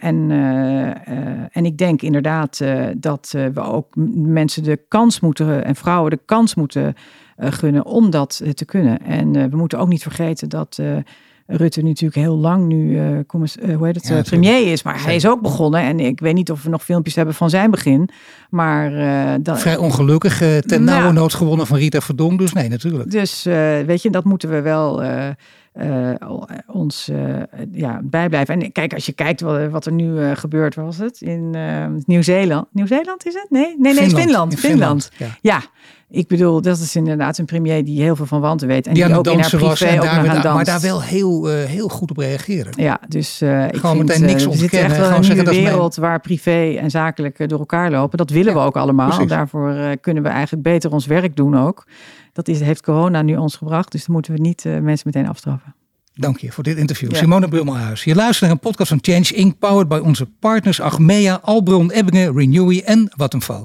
en, 0.00 0.30
en 1.50 1.64
ik 1.64 1.78
denk 1.78 2.02
inderdaad 2.02 2.64
dat 2.96 3.34
we 3.52 3.60
ook 3.60 3.94
mensen 4.14 4.62
de 4.62 4.80
kans 4.88 5.20
moeten 5.20 5.64
en 5.64 5.76
vrouwen 5.76 6.10
de 6.10 6.20
kans 6.24 6.54
moeten 6.54 6.94
gunnen 7.36 7.84
om 7.84 8.10
dat 8.10 8.42
te 8.54 8.64
kunnen. 8.64 9.02
En 9.02 9.50
we 9.50 9.56
moeten 9.56 9.78
ook 9.78 9.88
niet 9.88 10.02
vergeten 10.02 10.48
dat 10.48 10.78
Rutte 11.46 11.82
natuurlijk 11.82 12.14
heel 12.14 12.36
lang 12.36 12.66
nu 12.66 12.98
hoe 13.76 13.86
heet 13.86 13.94
het, 13.94 14.08
ja, 14.08 14.22
premier 14.22 14.72
is. 14.72 14.82
Maar 14.82 15.02
hij 15.02 15.14
is 15.14 15.26
ook 15.26 15.40
begonnen. 15.40 15.80
En 15.80 16.00
ik 16.00 16.20
weet 16.20 16.34
niet 16.34 16.50
of 16.50 16.62
we 16.62 16.70
nog 16.70 16.84
filmpjes 16.84 17.14
hebben 17.14 17.34
van 17.34 17.50
zijn 17.50 17.70
begin. 17.70 18.08
Maar, 18.50 18.90
dat, 19.42 19.60
Vrij 19.60 19.76
ongelukkig. 19.76 20.38
ten 20.38 20.64
nou, 20.68 20.84
nauwe 20.84 21.12
nood 21.12 21.34
gewonnen 21.34 21.66
van 21.66 21.76
Rita 21.76 22.00
Verdonk. 22.00 22.38
Dus 22.38 22.52
nee, 22.52 22.68
natuurlijk. 22.68 23.10
Dus 23.10 23.42
weet 23.86 24.02
je, 24.02 24.10
dat 24.10 24.24
moeten 24.24 24.50
we 24.50 24.60
wel... 24.60 25.02
Uh, 25.82 26.14
ons 26.66 27.08
uh, 27.08 27.42
ja, 27.72 28.00
bijblijven. 28.02 28.62
En 28.62 28.72
kijk, 28.72 28.94
als 28.94 29.06
je 29.06 29.12
kijkt 29.12 29.40
wat, 29.40 29.70
wat 29.70 29.86
er 29.86 29.92
nu 29.92 30.10
uh, 30.12 30.30
gebeurt, 30.34 30.74
was 30.74 30.98
het 30.98 31.20
in 31.20 31.56
Nieuw-Zeeland? 32.06 32.66
Nieuw-Zeeland 32.72 33.26
is 33.26 33.34
het? 33.34 33.46
Nee, 33.48 33.74
nee, 33.78 33.94
nee, 33.94 33.94
Finland. 33.94 34.18
Finland. 34.18 34.58
Finland. 34.58 35.10
Ja. 35.16 35.26
ja. 35.40 35.62
Ik 36.08 36.28
bedoel, 36.28 36.60
dat 36.62 36.78
is 36.78 36.96
inderdaad 36.96 37.38
een 37.38 37.44
premier 37.44 37.84
die 37.84 38.02
heel 38.02 38.16
veel 38.16 38.26
van 38.26 38.40
wanten 38.40 38.68
weet. 38.68 38.86
En 38.86 38.94
die, 38.94 39.06
die 39.06 39.16
ook 39.16 39.26
in 39.26 39.38
haar 39.38 39.50
privé 39.50 39.68
ook 39.70 40.02
daar, 40.02 40.28
aan 40.28 40.54
Maar 40.54 40.64
daar 40.64 40.80
wel 40.80 41.02
heel, 41.02 41.46
heel 41.46 41.88
goed 41.88 42.10
op 42.10 42.16
reageren. 42.16 42.72
Ja, 42.76 43.00
dus 43.08 43.42
ik 43.42 43.48
gewoon 43.48 43.96
vind, 43.96 44.08
meteen 44.08 44.24
niks 44.24 44.44
we 44.44 44.56
zitten 44.56 44.80
echt 44.80 44.96
wel 44.96 45.08
in 45.08 45.14
een 45.14 45.34
nieuwe 45.34 45.50
wereld 45.50 45.96
waar 45.96 46.20
privé 46.20 46.74
en 46.74 46.90
zakelijk 46.90 47.48
door 47.48 47.58
elkaar 47.58 47.90
lopen. 47.90 48.18
Dat 48.18 48.30
willen 48.30 48.52
ja, 48.52 48.58
we 48.58 48.64
ook 48.64 48.76
allemaal. 48.76 49.08
Precies. 49.08 49.28
Daarvoor 49.28 49.96
kunnen 50.00 50.22
we 50.22 50.28
eigenlijk 50.28 50.62
beter 50.62 50.92
ons 50.92 51.06
werk 51.06 51.36
doen 51.36 51.58
ook. 51.58 51.86
Dat 52.32 52.48
is, 52.48 52.60
heeft 52.60 52.82
corona 52.82 53.22
nu 53.22 53.36
ons 53.36 53.56
gebracht, 53.56 53.92
dus 53.92 54.04
dan 54.04 54.14
moeten 54.14 54.32
we 54.34 54.40
niet 54.40 54.64
uh, 54.64 54.78
mensen 54.78 55.10
meteen 55.12 55.28
afstraffen. 55.28 55.74
Dank 56.14 56.38
je 56.38 56.52
voor 56.52 56.64
dit 56.64 56.76
interview. 56.76 57.10
Ja. 57.10 57.16
Simone 57.16 57.48
Brummelhuis. 57.48 58.04
Je 58.04 58.14
luistert 58.14 58.40
naar 58.40 58.50
een 58.50 58.58
podcast 58.58 58.88
van 58.88 58.98
Change 59.00 59.34
Inc. 59.34 59.58
Powered 59.58 59.88
by 59.88 60.00
onze 60.02 60.26
partners 60.40 60.80
Achmea, 60.80 61.38
Albron, 61.42 61.90
Ebbingen, 61.90 62.36
Renewy 62.36 62.82
en 62.84 63.12
Vattenfall. 63.16 63.64